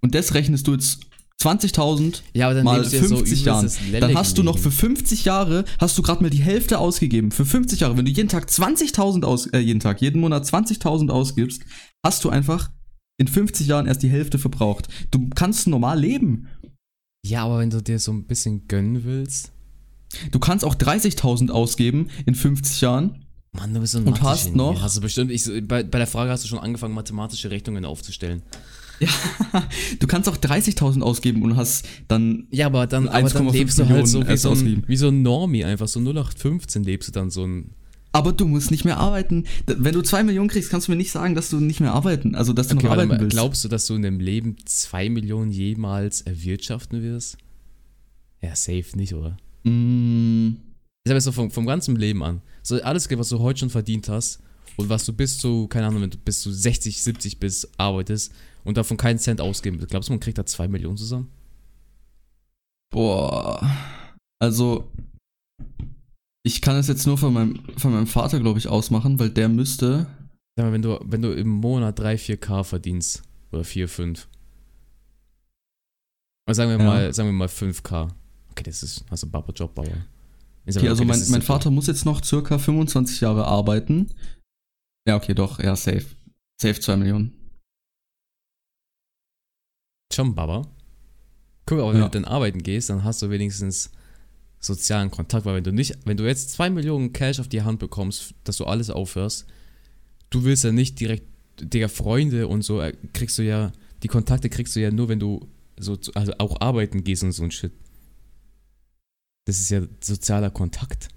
Und 0.00 0.14
das 0.14 0.34
rechnest 0.34 0.68
du 0.68 0.72
jetzt 0.74 1.00
20.000 1.40 2.22
ja, 2.34 2.52
mal 2.62 2.78
lebst 2.80 2.92
du 2.92 2.96
ja 2.98 3.02
so 3.08 3.16
50 3.16 3.44
Jahren. 3.44 3.70
Dann 4.00 4.14
hast 4.14 4.38
du 4.38 4.42
noch 4.42 4.58
für 4.58 4.70
50 4.70 5.24
Jahre, 5.24 5.64
hast 5.78 5.98
du 5.98 6.02
gerade 6.02 6.22
mal 6.22 6.30
die 6.30 6.42
Hälfte 6.42 6.78
ausgegeben. 6.78 7.30
Für 7.32 7.44
50 7.44 7.80
Jahre, 7.80 7.96
wenn 7.96 8.04
du 8.04 8.10
jeden 8.12 8.28
Tag 8.28 8.48
20.000 8.48 9.24
aus, 9.24 9.46
äh, 9.48 9.58
jeden 9.58 9.80
Tag, 9.80 10.00
jeden 10.00 10.20
Monat 10.20 10.44
20.000 10.44 11.10
ausgibst, 11.10 11.62
hast 12.04 12.22
du 12.24 12.30
einfach 12.30 12.70
in 13.18 13.28
50 13.28 13.66
Jahren 13.66 13.86
erst 13.86 14.02
die 14.02 14.08
Hälfte 14.08 14.38
verbraucht. 14.38 14.88
Du 15.10 15.28
kannst 15.34 15.66
normal 15.66 15.98
leben. 16.00 16.48
Ja, 17.24 17.44
aber 17.44 17.58
wenn 17.58 17.70
du 17.70 17.80
dir 17.82 17.98
so 17.98 18.12
ein 18.12 18.24
bisschen 18.24 18.66
gönnen 18.68 19.04
willst. 19.04 19.52
Du 20.30 20.38
kannst 20.38 20.64
auch 20.64 20.74
30.000 20.74 21.50
ausgeben 21.50 22.08
in 22.26 22.34
50 22.34 22.80
Jahren. 22.80 23.24
Mann, 23.52 23.72
du 23.74 23.80
bist 23.80 23.92
so 23.92 23.98
ein 23.98 24.06
Und 24.06 24.22
hast 24.22 24.54
noch- 24.54 24.80
Hast 24.80 24.96
du 24.96 25.00
bestimmt, 25.00 25.30
ich, 25.30 25.44
bei, 25.66 25.82
bei 25.82 25.98
der 25.98 26.06
Frage 26.06 26.30
hast 26.30 26.44
du 26.44 26.48
schon 26.48 26.58
angefangen, 26.58 26.94
mathematische 26.94 27.50
Rechnungen 27.50 27.84
aufzustellen. 27.84 28.42
Du 30.00 30.06
kannst 30.06 30.28
auch 30.28 30.36
30.000 30.36 31.00
ausgeben 31.02 31.42
und 31.42 31.56
hast 31.56 31.86
dann 32.08 32.46
Ja, 32.50 32.66
aber 32.66 32.86
dann, 32.86 33.08
aber 33.08 33.28
dann 33.28 33.48
1,5 33.48 33.52
lebst 33.52 33.78
du 33.78 33.88
halt 33.88 34.06
so 34.08 34.26
wie 34.26 34.36
so, 34.36 34.50
ein, 34.52 34.82
wie 34.86 34.96
so 34.96 35.08
ein 35.08 35.22
Normie, 35.22 35.64
einfach 35.64 35.88
so 35.88 36.00
0815 36.00 36.84
lebst 36.84 37.08
du 37.08 37.12
dann 37.12 37.30
so 37.30 37.44
ein. 37.46 37.70
Aber 38.14 38.32
du 38.32 38.46
musst 38.46 38.70
nicht 38.70 38.84
mehr 38.84 38.98
arbeiten. 38.98 39.44
Wenn 39.66 39.94
du 39.94 40.02
2 40.02 40.24
Millionen 40.24 40.48
kriegst, 40.50 40.68
kannst 40.70 40.86
du 40.88 40.92
mir 40.92 40.96
nicht 40.96 41.10
sagen, 41.10 41.34
dass 41.34 41.48
du 41.48 41.60
nicht 41.60 41.80
mehr 41.80 41.94
arbeiten, 41.94 42.34
also 42.34 42.52
dass 42.52 42.68
du 42.68 42.76
Okay, 42.76 42.84
noch 42.84 42.92
arbeiten 42.92 43.08
mal, 43.08 43.20
willst. 43.20 43.32
glaubst 43.34 43.64
du, 43.64 43.68
dass 43.68 43.86
du 43.86 43.94
in 43.94 44.02
deinem 44.02 44.20
Leben 44.20 44.56
2 44.64 45.08
Millionen 45.08 45.50
jemals 45.50 46.20
erwirtschaften 46.20 47.02
wirst? 47.02 47.38
Ja, 48.42 48.54
safe 48.54 48.84
nicht, 48.96 49.14
oder? 49.14 49.36
Mm, 49.64 50.56
Ich 51.04 51.08
sag 51.08 51.14
jetzt 51.14 51.24
so 51.24 51.32
vom, 51.32 51.50
vom 51.50 51.64
ganzen 51.66 51.96
Leben 51.96 52.22
an. 52.22 52.42
So 52.62 52.80
alles, 52.82 53.08
was 53.16 53.28
du 53.30 53.38
heute 53.38 53.60
schon 53.60 53.70
verdient 53.70 54.08
hast 54.08 54.40
und 54.76 54.88
was 54.88 55.04
du 55.04 55.12
bis 55.12 55.38
zu, 55.38 55.68
keine 55.68 55.86
Ahnung, 55.86 56.02
wenn 56.02 56.10
du 56.10 56.18
bis 56.18 56.40
zu 56.40 56.52
60, 56.52 57.02
70 57.02 57.38
bist, 57.40 57.68
arbeitest 57.78 58.32
und 58.64 58.76
davon 58.76 58.96
keinen 58.96 59.18
Cent 59.18 59.40
ausgeben 59.40 59.78
willst. 59.78 59.90
Glaubst 59.90 60.08
du, 60.08 60.12
man 60.12 60.20
kriegt 60.20 60.38
da 60.38 60.46
2 60.46 60.68
Millionen 60.68 60.96
zusammen? 60.96 61.28
boah. 62.90 63.60
Also, 64.38 64.90
ich 66.42 66.60
kann 66.60 66.76
es 66.76 66.88
jetzt 66.88 67.06
nur 67.06 67.16
von 67.16 67.32
meinem, 67.32 67.62
von 67.78 67.92
meinem 67.92 68.06
Vater, 68.06 68.40
glaube 68.40 68.58
ich, 68.58 68.68
ausmachen, 68.68 69.18
weil 69.18 69.30
der 69.30 69.48
müsste. 69.48 70.06
Sag 70.56 70.66
mal, 70.66 70.72
wenn 70.72 70.82
du, 70.82 70.98
wenn 71.04 71.22
du 71.22 71.32
im 71.32 71.48
Monat 71.48 71.98
3, 71.98 72.16
4K 72.16 72.64
verdienst, 72.64 73.22
oder 73.52 73.64
4, 73.64 73.88
5. 73.88 74.28
Oder 76.46 76.54
sagen 76.54 76.70
wir 76.70 76.78
Ja. 76.78 76.84
mal, 76.84 77.14
sagen 77.14 77.28
wir 77.28 77.32
mal 77.32 77.48
5K. 77.48 78.10
Okay, 78.50 78.64
das 78.64 78.82
ist, 78.82 79.04
hast 79.10 79.22
du 79.22 79.30
Baba 79.30 79.52
Job, 79.54 79.72
sag 79.76 79.86
Okay, 80.76 80.88
also 80.88 81.04
das 81.04 81.20
mein, 81.20 81.30
mein 81.30 81.42
Vater 81.42 81.70
muss 81.70 81.86
jetzt 81.86 82.04
noch 82.04 82.22
circa 82.22 82.58
25 82.58 83.20
Jahre 83.20 83.46
arbeiten. 83.46 84.10
Ja, 85.06 85.16
okay, 85.16 85.34
doch, 85.34 85.58
ja, 85.58 85.74
safe. 85.74 86.06
Safe 86.60 86.78
2 86.80 86.96
Millionen. 86.96 87.32
Schon 90.12 90.34
Baba. 90.34 90.62
Guck, 91.66 91.78
aber 91.80 91.92
wenn 91.92 92.00
Ja. 92.00 92.08
du 92.08 92.20
dann 92.20 92.24
arbeiten 92.24 92.62
gehst, 92.62 92.90
dann 92.90 93.02
hast 93.04 93.22
du 93.22 93.30
wenigstens 93.30 93.90
sozialen 94.60 95.10
Kontakt, 95.10 95.44
weil 95.44 95.56
wenn 95.56 95.64
du 95.64 95.72
nicht, 95.72 95.98
wenn 96.04 96.16
du 96.16 96.24
jetzt 96.26 96.50
2 96.52 96.70
Millionen 96.70 97.12
Cash 97.12 97.40
auf 97.40 97.48
die 97.48 97.62
Hand 97.62 97.78
bekommst, 97.80 98.34
dass 98.44 98.58
du 98.58 98.64
alles 98.64 98.90
aufhörst, 98.90 99.46
du 100.30 100.44
willst 100.44 100.64
ja 100.64 100.72
nicht 100.72 101.00
direkt, 101.00 101.26
Digga, 101.60 101.88
Freunde 101.88 102.46
und 102.48 102.62
so, 102.62 102.80
äh, 102.80 102.96
kriegst 103.12 103.38
du 103.38 103.42
ja, 103.42 103.72
die 104.02 104.08
Kontakte 104.08 104.48
kriegst 104.48 104.74
du 104.76 104.80
ja 104.80 104.90
nur, 104.90 105.08
wenn 105.08 105.18
du 105.20 105.48
so, 105.78 105.98
also 106.14 106.32
auch 106.38 106.60
arbeiten 106.60 107.02
gehst 107.04 107.22
und 107.24 107.32
so 107.32 107.42
ein 107.42 107.50
Shit. 107.50 107.72
Das 109.46 109.58
ist 109.60 109.70
ja 109.70 109.82
sozialer 110.00 110.50
Kontakt. 110.50 111.08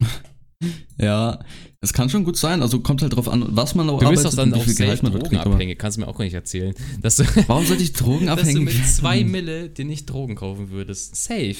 Ja, 0.98 1.40
es 1.80 1.92
kann 1.92 2.08
schon 2.08 2.24
gut 2.24 2.36
sein. 2.36 2.62
Also 2.62 2.80
kommt 2.80 3.02
halt 3.02 3.16
drauf 3.16 3.28
an, 3.28 3.44
was 3.50 3.74
man 3.74 3.90
auch 3.90 3.98
Du 3.98 4.08
bist 4.08 4.24
doch 4.24 4.32
arbeitet 4.32 4.54
dann 4.80 4.98
auch. 5.00 5.06
Aber 5.06 5.18
drogenabhängig, 5.18 5.78
kannst 5.78 5.96
du 5.96 6.02
mir 6.02 6.08
auch 6.08 6.16
gar 6.16 6.24
nicht 6.24 6.34
erzählen. 6.34 6.74
Dass 7.00 7.16
du, 7.16 7.24
warum 7.48 7.66
sollte 7.66 7.82
ich 7.82 7.92
dass 7.92 8.00
du 8.00 8.04
drogenabhängig 8.04 8.64
mit 8.64 8.86
zwei? 8.86 9.24
Mille 9.24 9.68
dir 9.68 9.84
nicht 9.84 10.06
Drogen 10.06 10.36
kaufen 10.36 10.70
würdest. 10.70 11.16
Safe. 11.16 11.56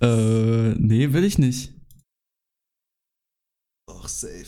Äh, 0.00 0.74
nee, 0.78 1.12
will 1.12 1.24
ich 1.24 1.38
nicht. 1.38 1.72
Ach, 3.88 4.08
safe. 4.08 4.46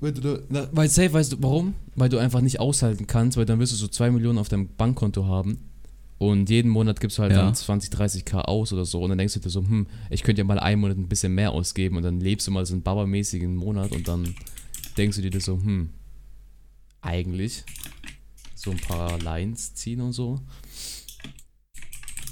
Da, 0.00 0.68
weil 0.72 0.88
safe, 0.88 1.12
weißt 1.12 1.32
du 1.32 1.36
warum? 1.40 1.74
Weil 1.94 2.08
du 2.08 2.18
einfach 2.18 2.40
nicht 2.40 2.58
aushalten 2.58 3.06
kannst, 3.06 3.36
weil 3.36 3.44
dann 3.44 3.58
wirst 3.58 3.72
du 3.72 3.76
so 3.76 3.86
2 3.86 4.10
Millionen 4.10 4.38
auf 4.38 4.48
deinem 4.48 4.68
Bankkonto 4.74 5.26
haben 5.26 5.73
und 6.30 6.48
jeden 6.50 6.70
Monat 6.70 7.00
gibst 7.00 7.18
du 7.18 7.22
halt 7.22 7.32
Ja. 7.32 7.44
dann 7.44 7.54
20, 7.54 7.90
30k 7.90 8.40
aus 8.42 8.72
oder 8.72 8.84
so 8.84 9.02
und 9.02 9.10
dann 9.10 9.18
denkst 9.18 9.34
du 9.34 9.40
dir 9.40 9.50
so, 9.50 9.60
hm, 9.60 9.86
ich 10.10 10.22
könnte 10.22 10.40
ja 10.40 10.44
mal 10.44 10.58
einen 10.58 10.80
Monat 10.80 10.96
ein 10.98 11.08
bisschen 11.08 11.34
mehr 11.34 11.52
ausgeben 11.52 11.96
und 11.96 12.02
dann 12.02 12.20
lebst 12.20 12.46
du 12.46 12.50
mal 12.50 12.64
so 12.66 12.74
einen 12.74 12.82
Baba-mäßigen 12.82 13.54
Monat 13.56 13.92
und 13.92 14.06
dann 14.08 14.34
denkst 14.96 15.16
du 15.18 15.28
dir 15.30 15.40
so, 15.40 15.54
hm, 15.56 15.90
eigentlich 17.00 17.64
so 18.54 18.70
ein 18.70 18.78
paar 18.78 19.18
Lines 19.20 19.74
ziehen 19.74 20.00
und 20.00 20.12
so. 20.12 20.40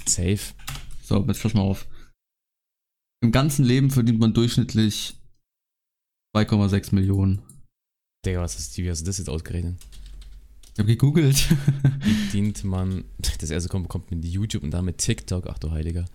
Safe. 0.07 0.39
So, 1.01 1.23
jetzt 1.27 1.41
pass 1.41 1.53
mal 1.53 1.61
auf. 1.61 1.87
Im 3.21 3.31
ganzen 3.31 3.63
Leben 3.65 3.89
verdient 3.89 4.19
man 4.19 4.33
durchschnittlich 4.33 5.15
2,6 6.35 6.93
Millionen. 6.95 7.41
Digga, 8.25 8.41
was 8.41 8.57
ist, 8.57 8.77
wie 8.77 8.89
hast 8.89 9.01
du 9.01 9.05
das 9.05 9.17
jetzt 9.17 9.29
ausgerechnet? 9.29 9.77
Ich 10.73 10.79
habe 10.79 10.87
gegoogelt. 10.87 11.49
Wie 12.03 12.31
dient 12.31 12.63
man. 12.63 13.03
Das 13.39 13.49
erste 13.49 13.69
kommt, 13.69 13.89
kommt 13.89 14.09
mit 14.09 14.25
YouTube 14.25 14.63
und 14.63 14.71
dann 14.71 14.85
mit 14.85 14.97
TikTok. 14.97 15.47
Ach 15.47 15.59
du 15.59 15.71
Heiliger. 15.71 16.05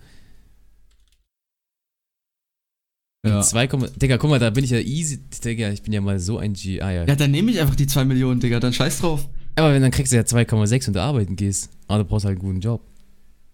ja. 3.25 3.41
2, 3.41 3.67
Digga, 3.67 4.17
guck 4.17 4.29
mal, 4.29 4.39
da 4.39 4.49
bin 4.49 4.63
ich 4.63 4.71
ja 4.71 4.79
easy. 4.79 5.17
Digga, 5.43 5.69
ich 5.71 5.81
bin 5.83 5.93
ja 5.93 6.01
mal 6.01 6.19
so 6.19 6.37
ein 6.37 6.53
G. 6.53 6.81
Ah 6.81 6.91
ja. 6.91 7.05
ja, 7.05 7.15
dann 7.15 7.31
nehme 7.31 7.51
ich 7.51 7.59
einfach 7.59 7.75
die 7.75 7.87
2 7.87 8.05
Millionen, 8.05 8.39
Digga. 8.39 8.59
Dann 8.59 8.73
scheiß 8.73 8.99
drauf. 8.99 9.29
Aber 9.55 9.73
wenn 9.73 9.81
dann 9.81 9.91
kriegst 9.91 10.11
du 10.11 10.17
ja 10.17 10.23
2,6 10.23 10.87
und 10.87 10.95
du 10.95 11.01
arbeiten 11.01 11.35
gehst. 11.35 11.69
Aber 11.87 12.03
du 12.03 12.09
brauchst 12.09 12.25
halt 12.25 12.39
einen 12.39 12.47
guten 12.47 12.61
Job. 12.61 12.81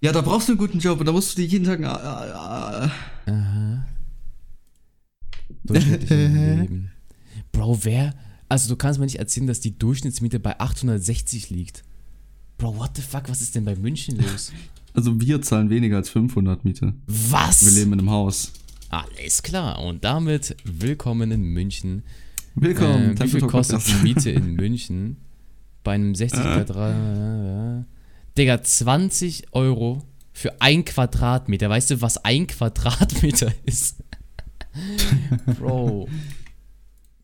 Ja, 0.02 0.12
da 0.12 0.22
brauchst 0.22 0.48
du 0.48 0.54
einen 0.54 0.60
guten 0.60 0.80
Job 0.80 1.00
und 1.00 1.06
da 1.06 1.12
musst 1.12 1.38
du 1.38 1.42
dir 1.42 1.48
jeden 1.48 1.66
Tag. 1.66 1.80
Äh, 1.80 1.84
äh, 1.84 3.32
Aha. 3.32 3.88
Durchschnittliches 5.64 6.10
Leben. 6.60 6.92
Bro, 7.52 7.84
wer? 7.84 8.14
Also 8.48 8.70
du 8.70 8.76
kannst 8.76 9.00
mir 9.00 9.06
nicht 9.06 9.20
erzählen, 9.20 9.48
dass 9.48 9.60
die 9.60 9.78
Durchschnittsmiete 9.78 10.40
bei 10.40 10.60
860 10.60 11.50
liegt. 11.50 11.84
Bro, 12.58 12.78
what 12.78 12.92
the 12.96 13.02
fuck, 13.02 13.28
was 13.28 13.42
ist 13.42 13.56
denn 13.56 13.66
bei 13.66 13.76
München 13.76 14.18
los? 14.18 14.52
also 14.94 15.20
wir 15.20 15.42
zahlen 15.42 15.70
weniger 15.70 15.98
als 15.98 16.10
500 16.10 16.64
Miete. 16.64 16.94
Was? 17.08 17.66
Wir 17.66 17.72
leben 17.72 17.94
in 17.94 18.00
einem 18.00 18.10
Haus. 18.12 18.54
Alles 18.90 19.42
klar. 19.44 19.84
Und 19.84 20.04
damit 20.04 20.56
willkommen 20.64 21.32
in 21.32 21.42
München. 21.42 22.04
Willkommen. 22.54 23.18
Äh, 23.18 23.24
wie 23.24 23.30
viel 23.30 23.42
kostet 23.42 23.86
die 23.88 23.96
Miete 24.04 24.30
in 24.30 24.54
München? 24.54 25.18
Bei 25.84 25.94
einem 25.94 26.16
60 26.16 26.40
Quadrat. 26.40 27.86
Digga, 28.38 28.62
20 28.62 29.54
Euro 29.54 30.04
für 30.32 30.62
ein 30.62 30.86
Quadratmeter. 30.86 31.70
Weißt 31.70 31.90
du, 31.92 32.02
was 32.02 32.24
ein 32.24 32.48
Quadratmeter 32.48 33.52
ist? 33.66 33.98
Bro. 35.58 36.08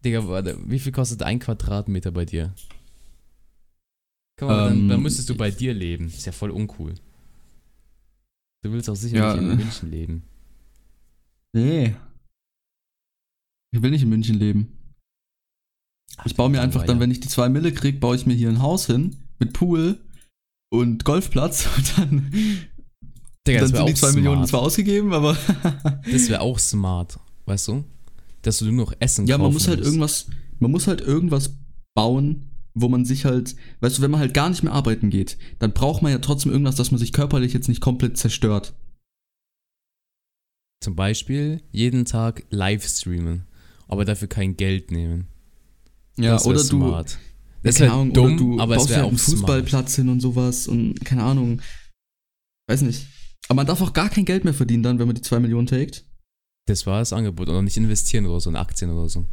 Digga, 0.03 0.27
warte, 0.27 0.57
wie 0.65 0.79
viel 0.79 0.91
kostet 0.91 1.21
ein 1.23 1.39
Quadratmeter 1.39 2.11
bei 2.11 2.25
dir? 2.25 2.53
Guck 4.39 4.49
mal, 4.49 4.69
dann, 4.69 4.79
Ähm, 4.79 4.89
dann 4.89 5.01
müsstest 5.01 5.29
du 5.29 5.35
bei 5.35 5.51
dir 5.51 5.73
leben. 5.73 6.07
Ist 6.07 6.25
ja 6.25 6.31
voll 6.31 6.49
uncool. 6.51 6.95
Du 8.63 8.71
willst 8.71 8.89
auch 8.89 8.95
sicher 8.95 9.17
Ja, 9.17 9.33
nicht 9.35 9.43
in 9.43 9.51
äh. 9.51 9.55
München 9.55 9.91
leben. 9.91 10.23
Nee. 11.53 11.95
Ich 13.71 13.81
will 13.81 13.91
nicht 13.91 14.03
in 14.03 14.09
München 14.09 14.37
leben. 14.39 14.77
Ich 16.25 16.35
baue 16.35 16.49
mir 16.49 16.61
einfach 16.61 16.85
dann, 16.85 16.99
wenn 16.99 17.11
ich 17.11 17.19
die 17.21 17.29
2 17.29 17.49
Mille 17.49 17.71
krieg, 17.71 17.99
baue 17.99 18.15
ich 18.15 18.25
mir 18.25 18.33
hier 18.33 18.49
ein 18.49 18.61
Haus 18.61 18.85
hin 18.85 19.15
mit 19.39 19.53
Pool 19.53 19.97
und 20.69 21.05
Golfplatz 21.05 21.67
und 21.77 21.97
dann, 21.97 22.31
Digga, 23.47 23.61
das 23.61 23.71
dann 23.71 23.85
wäre 23.85 23.87
sind 23.87 23.87
die 23.87 23.93
auch 23.93 24.09
2 24.09 24.11
Millionen 24.13 24.37
smart. 24.39 24.49
zwar 24.49 24.61
ausgegeben, 24.61 25.13
aber 25.13 25.37
Das 26.11 26.29
wäre 26.29 26.41
auch 26.41 26.59
smart, 26.59 27.19
weißt 27.45 27.69
du? 27.69 27.85
Dass 28.41 28.57
du 28.59 28.65
nur 28.65 28.85
noch 28.85 28.93
Essen 28.99 29.27
ja, 29.27 29.37
man 29.37 29.53
muss 29.53 29.67
halt 29.67 29.79
musst. 29.79 29.87
irgendwas, 29.87 30.27
man 30.59 30.71
muss 30.71 30.87
halt 30.87 31.01
irgendwas 31.01 31.55
bauen, 31.93 32.51
wo 32.73 32.87
man 32.87 33.05
sich 33.05 33.25
halt, 33.25 33.55
weißt 33.81 33.97
du, 33.97 34.01
wenn 34.01 34.11
man 34.11 34.19
halt 34.19 34.33
gar 34.33 34.49
nicht 34.49 34.63
mehr 34.63 34.73
arbeiten 34.73 35.09
geht, 35.09 35.37
dann 35.59 35.73
braucht 35.73 36.01
man 36.01 36.11
ja 36.11 36.19
trotzdem 36.19 36.51
irgendwas, 36.51 36.75
dass 36.75 36.91
man 36.91 36.99
sich 36.99 37.13
körperlich 37.13 37.53
jetzt 37.53 37.67
nicht 37.67 37.81
komplett 37.81 38.17
zerstört. 38.17 38.73
Zum 40.83 40.95
Beispiel 40.95 41.61
jeden 41.71 42.05
Tag 42.05 42.45
live 42.49 42.87
streamen, 42.87 43.45
aber 43.87 44.05
dafür 44.05 44.27
kein 44.27 44.57
Geld 44.57 44.89
nehmen. 44.89 45.27
Ja, 46.17 46.33
Das 46.33 46.45
oder 46.45 46.57
du, 46.57 46.63
smart. 46.63 47.19
Das 47.61 47.75
keine 47.75 47.89
wäre 47.89 47.99
Ahnung, 47.99 48.13
dumm, 48.13 48.37
du 48.37 48.59
aber 48.59 48.77
es 48.77 48.89
wäre 48.89 48.97
halt 48.97 49.05
auch 49.05 49.09
einen 49.09 49.17
smart. 49.19 49.39
Fußballplatz 49.39 49.95
hin 49.95 50.09
und 50.09 50.19
sowas 50.19 50.67
und 50.67 51.05
keine 51.05 51.23
Ahnung. 51.23 51.61
Weiß 52.67 52.81
nicht. 52.81 53.05
Aber 53.47 53.57
man 53.57 53.67
darf 53.67 53.81
auch 53.81 53.93
gar 53.93 54.09
kein 54.09 54.25
Geld 54.25 54.45
mehr 54.45 54.53
verdienen 54.53 54.81
dann, 54.81 54.97
wenn 54.97 55.07
man 55.07 55.15
die 55.15 55.21
2 55.21 55.39
Millionen 55.39 55.67
taked. 55.67 56.05
Das 56.67 56.85
war 56.85 56.99
das 56.99 57.13
Angebot. 57.13 57.49
Und 57.49 57.65
nicht 57.65 57.77
investieren 57.77 58.25
oder 58.25 58.39
so 58.39 58.49
in 58.49 58.55
Aktien 58.55 58.91
oder 58.91 59.09
so. 59.09 59.25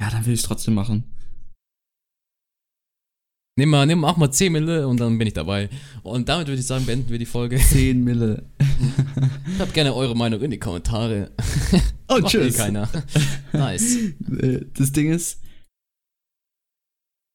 Ja, 0.00 0.10
dann 0.10 0.24
will 0.26 0.34
ich 0.34 0.40
es 0.40 0.46
trotzdem 0.46 0.74
machen. 0.74 1.04
Nimm 3.56 3.68
mal, 3.70 3.86
nimm 3.86 4.04
auch 4.04 4.16
mal 4.16 4.32
10 4.32 4.52
Mille 4.52 4.88
und 4.88 4.98
dann 4.98 5.16
bin 5.16 5.28
ich 5.28 5.34
dabei. 5.34 5.68
Und 6.02 6.28
damit 6.28 6.48
würde 6.48 6.58
ich 6.60 6.66
sagen, 6.66 6.86
beenden 6.86 7.08
wir 7.10 7.20
die 7.20 7.26
Folge. 7.26 7.56
10 7.58 8.02
Mille. 8.02 8.50
Schreibt 9.56 9.74
gerne 9.74 9.94
eure 9.94 10.16
Meinung 10.16 10.40
in 10.40 10.50
die 10.50 10.58
Kommentare. 10.58 11.30
Oh, 12.06 12.18
Macht 12.18 12.34
eh 12.34 12.38
tschüss. 12.38 12.56
keiner. 12.58 12.86
nice. 13.54 13.96
Äh, 14.38 14.66
Das 14.74 14.92
Ding 14.92 15.10
ist, 15.10 15.40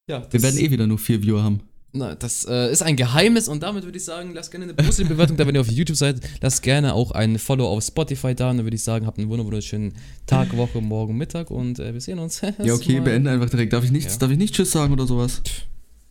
Ja, 0.07 0.31
wir 0.31 0.43
werden 0.43 0.59
eh 0.59 0.69
wieder 0.69 0.85
nur 0.85 0.99
4 0.99 1.23
Viewer 1.23 1.41
haben. 1.41 1.61
Na, 1.91 2.13
das 2.13 2.45
äh, 2.47 2.71
ist 2.71 2.83
ein 2.83 2.95
Geheimnis 2.95 3.47
und 3.47 3.63
damit 3.63 3.83
würde 3.83 3.97
ich 3.97 4.03
sagen, 4.05 4.33
lasst 4.35 4.51
gerne 4.51 4.65
eine 4.65 4.75
positive 4.75 5.09
Bewertung 5.09 5.37
da, 5.37 5.47
wenn 5.47 5.55
ihr 5.55 5.61
auf 5.61 5.71
YouTube 5.71 5.97
seid. 5.97 6.21
Lasst 6.39 6.61
gerne 6.61 6.93
auch 6.93 7.09
ein 7.11 7.39
Follow 7.39 7.67
auf 7.67 7.83
Spotify 7.83 8.35
da. 8.35 8.51
Und 8.51 8.57
dann 8.57 8.65
würde 8.67 8.75
ich 8.75 8.83
sagen, 8.83 9.07
habt 9.07 9.17
einen 9.17 9.27
wunder- 9.29 9.43
wunderschönen 9.45 9.93
Tag, 10.27 10.55
Woche, 10.55 10.81
Morgen, 10.81 11.17
Mittag 11.17 11.49
und 11.49 11.79
äh, 11.79 11.91
wir 11.93 12.01
sehen 12.01 12.19
uns. 12.19 12.41
Ja, 12.63 12.73
okay, 12.75 12.99
beende 12.99 13.31
einfach 13.31 13.49
direkt. 13.49 13.73
Darf 13.73 13.83
ich 13.83 13.91
nichts, 13.91 14.13
Ja. 14.13 14.19
darf 14.19 14.29
ich 14.31 14.37
nicht 14.37 14.53
Tschüss 14.53 14.71
sagen 14.71 14.93
oder 14.93 15.07
sowas? 15.07 15.41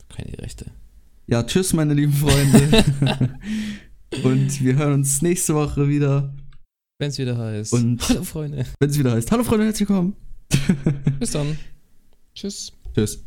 Keine 0.08 0.36
Rechte. 0.38 0.66
Ja, 1.28 1.44
tschüss, 1.44 1.72
meine 1.74 1.94
lieben 1.94 2.12
Freunde. 2.12 2.84
Und 4.24 4.60
wir 4.64 4.74
hören 4.76 4.94
uns 4.94 5.22
nächste 5.22 5.54
Woche 5.54 5.88
wieder, 5.88 6.34
Wenn 6.98 7.10
es 7.10 7.18
wieder 7.18 7.36
heißt. 7.38 7.72
Und- 7.72 8.08
Hallo 8.08 8.24
Freunde. 8.24 8.64
wenn 8.80 8.90
es 8.90 8.98
wieder 8.98 9.12
heißt. 9.12 9.30
Hallo 9.30 9.44
Freunde, 9.44 9.66
herzlich 9.66 9.88
willkommen. 9.88 10.16
Bis 11.20 11.30
dann. 11.30 11.56
Tschüss. 12.34 12.72
Tschüss. 12.94 13.22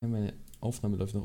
Meine 0.00 0.34
Aufnahme 0.60 0.96
läuft 0.96 1.14
noch. 1.14 1.24